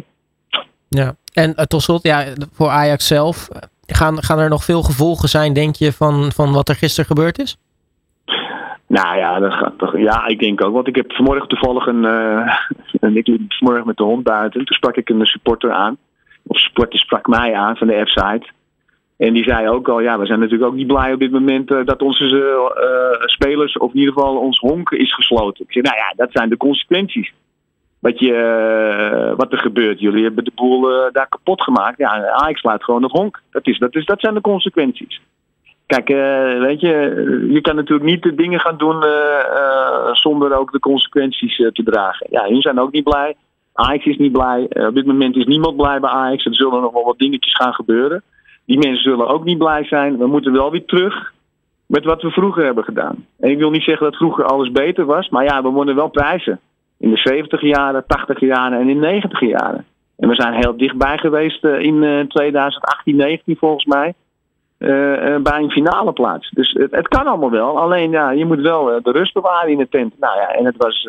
Ja, 0.89 1.15
en 1.33 1.55
tot 1.67 1.81
slot, 1.81 2.03
ja, 2.03 2.25
voor 2.51 2.69
Ajax 2.69 3.07
zelf, 3.07 3.49
gaan, 3.85 4.23
gaan 4.23 4.39
er 4.39 4.49
nog 4.49 4.63
veel 4.63 4.83
gevolgen 4.83 5.29
zijn, 5.29 5.53
denk 5.53 5.75
je, 5.75 5.93
van, 5.93 6.31
van 6.31 6.51
wat 6.51 6.69
er 6.69 6.75
gisteren 6.75 7.05
gebeurd 7.05 7.39
is? 7.39 7.57
Nou 8.89 9.17
ja, 9.17 9.39
dat 9.39 9.53
gaat 9.53 9.77
toch, 9.77 9.97
ja, 9.97 10.27
ik 10.27 10.39
denk 10.39 10.63
ook. 10.63 10.73
Want 10.73 10.87
ik 10.87 10.95
heb 10.95 11.13
vanmorgen 11.13 11.47
toevallig 11.47 11.85
een. 11.85 12.05
en 13.05 13.17
ik 13.17 13.27
liep 13.27 13.53
vanmorgen 13.53 13.87
met 13.87 13.97
de 13.97 14.03
hond 14.03 14.23
buiten. 14.23 14.65
Toen 14.65 14.75
sprak 14.75 14.95
ik 14.95 15.09
een 15.09 15.25
supporter 15.25 15.71
aan. 15.71 15.97
Of 16.47 16.57
supporter 16.57 16.99
sprak 16.99 17.27
mij 17.27 17.53
aan 17.53 17.77
van 17.77 17.87
de 17.87 18.05
F-site. 18.05 18.47
En 19.17 19.33
die 19.33 19.43
zei 19.43 19.69
ook 19.69 19.89
al, 19.89 19.99
ja, 19.99 20.19
we 20.19 20.25
zijn 20.25 20.39
natuurlijk 20.39 20.71
ook 20.71 20.77
niet 20.77 20.87
blij 20.87 21.13
op 21.13 21.19
dit 21.19 21.31
moment 21.31 21.71
uh, 21.71 21.85
dat 21.85 22.01
onze 22.01 22.25
uh, 22.25 23.27
spelers, 23.27 23.77
of 23.77 23.93
in 23.93 23.99
ieder 23.99 24.13
geval 24.13 24.37
ons 24.37 24.59
honk 24.59 24.91
is 24.91 25.13
gesloten. 25.13 25.65
Ik 25.65 25.71
zei, 25.71 25.83
nou 25.83 25.97
ja, 25.97 26.13
dat 26.15 26.31
zijn 26.31 26.49
de 26.49 26.57
consequenties. 26.57 27.33
Wat, 27.99 28.19
je, 28.19 29.33
wat 29.37 29.51
er 29.51 29.59
gebeurt. 29.59 29.99
Jullie 29.99 30.23
hebben 30.23 30.43
de 30.43 30.51
boel 30.55 30.81
daar 31.11 31.27
kapot 31.29 31.63
gemaakt. 31.63 31.97
Ja, 31.97 32.31
Ajax 32.31 32.59
sluit 32.59 32.83
gewoon 32.83 33.03
het 33.03 33.11
honk. 33.11 33.41
Dat, 33.51 33.67
is, 33.67 33.77
dat, 33.77 33.95
is, 33.95 34.05
dat 34.05 34.19
zijn 34.19 34.33
de 34.33 34.41
consequenties. 34.41 35.21
Kijk, 35.89 36.07
weet 36.59 36.79
je, 36.79 37.47
je 37.49 37.61
kan 37.61 37.75
natuurlijk 37.75 38.09
niet 38.09 38.23
de 38.23 38.35
dingen 38.35 38.59
gaan 38.59 38.77
doen 38.77 39.03
zonder 40.11 40.59
ook 40.59 40.71
de 40.71 40.79
consequenties 40.79 41.55
te 41.55 41.83
dragen. 41.83 42.27
Ja, 42.29 42.45
hun 42.45 42.61
zijn 42.61 42.79
ook 42.79 42.91
niet 42.91 43.03
blij. 43.03 43.35
Ajax 43.73 44.05
is 44.05 44.17
niet 44.17 44.31
blij. 44.31 44.63
op 44.87 44.95
dit 44.95 45.05
moment 45.05 45.35
is 45.35 45.45
niemand 45.45 45.77
blij 45.77 45.99
bij 45.99 46.09
Ajax. 46.09 46.45
Er 46.45 46.55
zullen 46.55 46.81
nog 46.81 46.93
wel 46.93 47.03
wat 47.03 47.17
dingetjes 47.17 47.55
gaan 47.55 47.73
gebeuren. 47.73 48.23
Die 48.65 48.77
mensen 48.77 49.01
zullen 49.01 49.27
ook 49.27 49.43
niet 49.43 49.57
blij 49.57 49.83
zijn. 49.83 50.17
We 50.17 50.27
moeten 50.27 50.51
wel 50.51 50.71
weer 50.71 50.85
terug 50.85 51.33
met 51.85 52.05
wat 52.05 52.21
we 52.21 52.29
vroeger 52.31 52.63
hebben 52.65 52.83
gedaan. 52.83 53.25
En 53.39 53.49
ik 53.49 53.57
wil 53.57 53.69
niet 53.69 53.83
zeggen 53.83 54.05
dat 54.05 54.15
vroeger 54.15 54.45
alles 54.45 54.71
beter 54.71 55.05
was, 55.05 55.29
maar 55.29 55.43
ja, 55.43 55.61
we 55.61 55.69
wonnen 55.69 55.95
wel 55.95 56.09
prijzen. 56.09 56.59
In 56.97 57.09
de 57.09 57.17
70 57.17 57.61
jaren, 57.61 58.03
80 58.07 58.39
jaren 58.39 58.79
en 58.79 58.89
in 58.89 58.99
de 58.99 59.07
90 59.07 59.39
jaren. 59.39 59.85
En 60.17 60.29
we 60.29 60.35
zijn 60.35 60.53
heel 60.53 60.77
dichtbij 60.77 61.17
geweest 61.17 61.63
in 61.63 62.25
2018, 62.27 63.15
19 63.15 63.57
volgens 63.57 63.85
mij. 63.85 64.13
Uh, 64.79 65.37
bij 65.37 65.61
een 65.61 65.71
finale 65.71 66.13
plaats. 66.13 66.49
Dus 66.49 66.71
het, 66.71 66.91
het, 66.91 67.07
kan 67.07 67.27
allemaal 67.27 67.51
wel. 67.51 67.79
Alleen 67.79 68.11
ja, 68.11 68.31
je 68.31 68.45
moet 68.45 68.61
wel 68.61 68.85
de 69.03 69.11
rust 69.11 69.33
bewaren 69.33 69.71
in 69.71 69.77
de 69.77 69.89
tent. 69.89 70.19
Nou 70.19 70.35
ja, 70.39 70.47
en 70.47 70.65
het 70.65 70.77
was. 70.77 71.07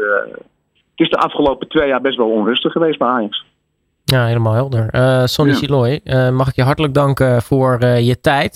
Het 0.96 1.09
is 1.09 1.11
de 1.11 1.24
afgelopen 1.24 1.68
twee 1.68 1.88
jaar 1.88 2.00
best 2.00 2.16
wel 2.16 2.30
onrustig 2.30 2.72
geweest 2.72 2.98
bij 2.98 3.09
Ajax. 3.09 3.44
Ja, 4.11 4.26
helemaal 4.26 4.52
helder. 4.52 4.88
Uh, 4.94 5.24
Sonny 5.24 5.52
ja. 5.52 5.59
Siloy, 5.59 6.00
uh, 6.04 6.30
mag 6.30 6.48
ik 6.48 6.54
je 6.54 6.62
hartelijk 6.62 6.94
danken 6.94 7.42
voor 7.42 7.78
uh, 7.83 8.06
je 8.06 8.20
tijd. 8.20 8.52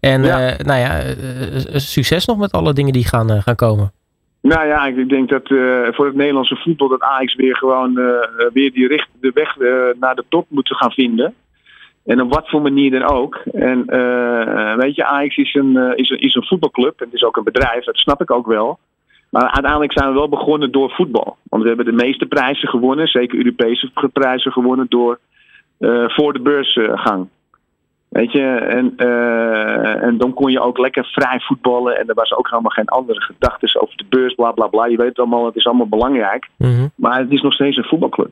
En 0.00 0.22
ja. 0.22 0.54
nou 0.62 0.78
ja, 0.80 1.00
succes 1.78 2.26
nog 2.26 2.38
met 2.38 2.52
alle 2.52 2.72
dingen 2.72 2.92
die 2.92 3.04
gaan, 3.04 3.42
gaan 3.42 3.54
komen. 3.54 3.92
Nou 4.42 4.66
ja, 4.66 4.86
ik 4.86 5.08
denk 5.08 5.28
dat 5.28 5.48
voor 5.94 6.06
het 6.06 6.14
Nederlandse 6.14 6.56
voetbal 6.56 6.88
dat 6.88 7.00
Ajax 7.00 7.34
weer 7.34 7.56
gewoon 7.56 7.94
weer 8.52 8.72
die 8.72 8.88
richt, 8.88 9.08
de 9.20 9.30
weg 9.34 9.56
naar 10.00 10.14
de 10.14 10.24
top 10.28 10.46
moet 10.48 10.76
gaan 10.76 10.90
vinden. 10.90 11.34
En 12.08 12.20
op 12.20 12.32
wat 12.34 12.48
voor 12.48 12.62
manier 12.62 12.90
dan 12.90 13.10
ook. 13.10 13.34
En 13.52 13.86
weet 14.76 14.94
je, 14.94 15.04
Ajax 15.04 15.36
is 15.36 15.54
een, 15.54 15.96
is, 15.96 16.10
een, 16.10 16.20
is 16.20 16.34
een 16.34 16.46
voetbalclub. 16.46 16.98
Het 16.98 17.12
is 17.12 17.22
ook 17.22 17.36
een 17.36 17.44
bedrijf, 17.44 17.84
dat 17.84 17.96
snap 17.96 18.20
ik 18.20 18.30
ook 18.30 18.46
wel. 18.46 18.78
Maar 19.30 19.42
uiteindelijk 19.42 19.92
zijn 19.92 20.08
we 20.08 20.14
wel 20.14 20.28
begonnen 20.28 20.72
door 20.72 20.90
voetbal. 20.90 21.36
Want 21.42 21.62
we 21.62 21.68
hebben 21.68 21.86
de 21.86 22.04
meeste 22.04 22.26
prijzen 22.26 22.68
gewonnen, 22.68 23.06
zeker 23.06 23.38
Europese 23.38 23.90
prijzen 24.12 24.52
gewonnen 24.52 24.86
door 24.88 25.18
uh, 25.78 26.08
voor 26.08 26.32
de 26.32 26.40
beursgang. 26.40 27.28
Weet 28.08 28.32
je, 28.32 28.44
en, 28.54 28.92
uh, 28.96 30.02
en 30.02 30.18
dan 30.18 30.34
kon 30.34 30.50
je 30.50 30.60
ook 30.60 30.78
lekker 30.78 31.04
vrij 31.04 31.40
voetballen. 31.40 31.98
En 31.98 32.08
er 32.08 32.14
was 32.14 32.32
ook 32.32 32.50
helemaal 32.50 32.70
geen 32.70 32.88
andere 32.88 33.20
gedachten 33.20 33.80
over 33.80 33.96
de 33.96 34.04
beurs, 34.08 34.34
bla 34.34 34.52
bla 34.52 34.66
bla. 34.66 34.86
Je 34.86 34.96
weet 34.96 35.08
het 35.08 35.18
allemaal, 35.18 35.46
het 35.46 35.56
is 35.56 35.66
allemaal 35.66 35.88
belangrijk. 35.88 36.48
Mm 36.56 36.76
-hmm. 36.76 36.90
Maar 36.94 37.18
het 37.18 37.30
is 37.30 37.42
nog 37.42 37.52
steeds 37.52 37.76
een 37.76 37.84
voetbalclub. 37.84 38.30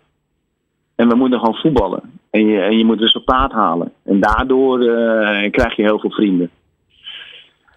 En 0.97 1.09
we 1.09 1.15
moeten 1.15 1.39
gewoon 1.39 1.55
voetballen. 1.55 2.03
En 2.31 2.47
je, 2.47 2.61
en 2.61 2.79
je 2.79 2.85
moet 2.85 3.01
resultaat 3.01 3.53
halen. 3.53 3.93
En 4.05 4.21
daardoor 4.21 4.83
uh, 4.83 5.51
krijg 5.51 5.77
je 5.77 5.83
heel 5.83 5.99
veel 5.99 6.11
vrienden. 6.11 6.51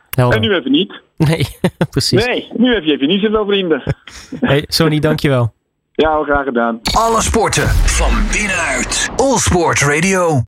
Helder. 0.10 0.36
En 0.36 0.48
nu 0.48 0.56
even 0.56 0.72
niet. 0.72 1.02
Nee, 1.18 1.48
precies. 1.92 2.26
Nee, 2.26 2.48
nu 2.58 2.74
heb 2.74 2.84
je, 2.84 2.92
heb 2.92 3.00
je 3.00 3.08
niet 3.08 3.22
zoveel 3.22 3.46
vrienden. 3.46 3.84
hey, 4.40 4.66
Sony, 4.68 5.00
dankjewel. 5.00 5.54
Ja, 5.94 6.24
graag 6.24 6.44
gedaan. 6.44 6.80
Alle 6.98 7.22
sporten 7.22 7.68
van 7.68 8.12
binnenuit. 8.32 9.10
All 9.16 9.38
Sport 9.38 9.82
Radio. 9.82 10.38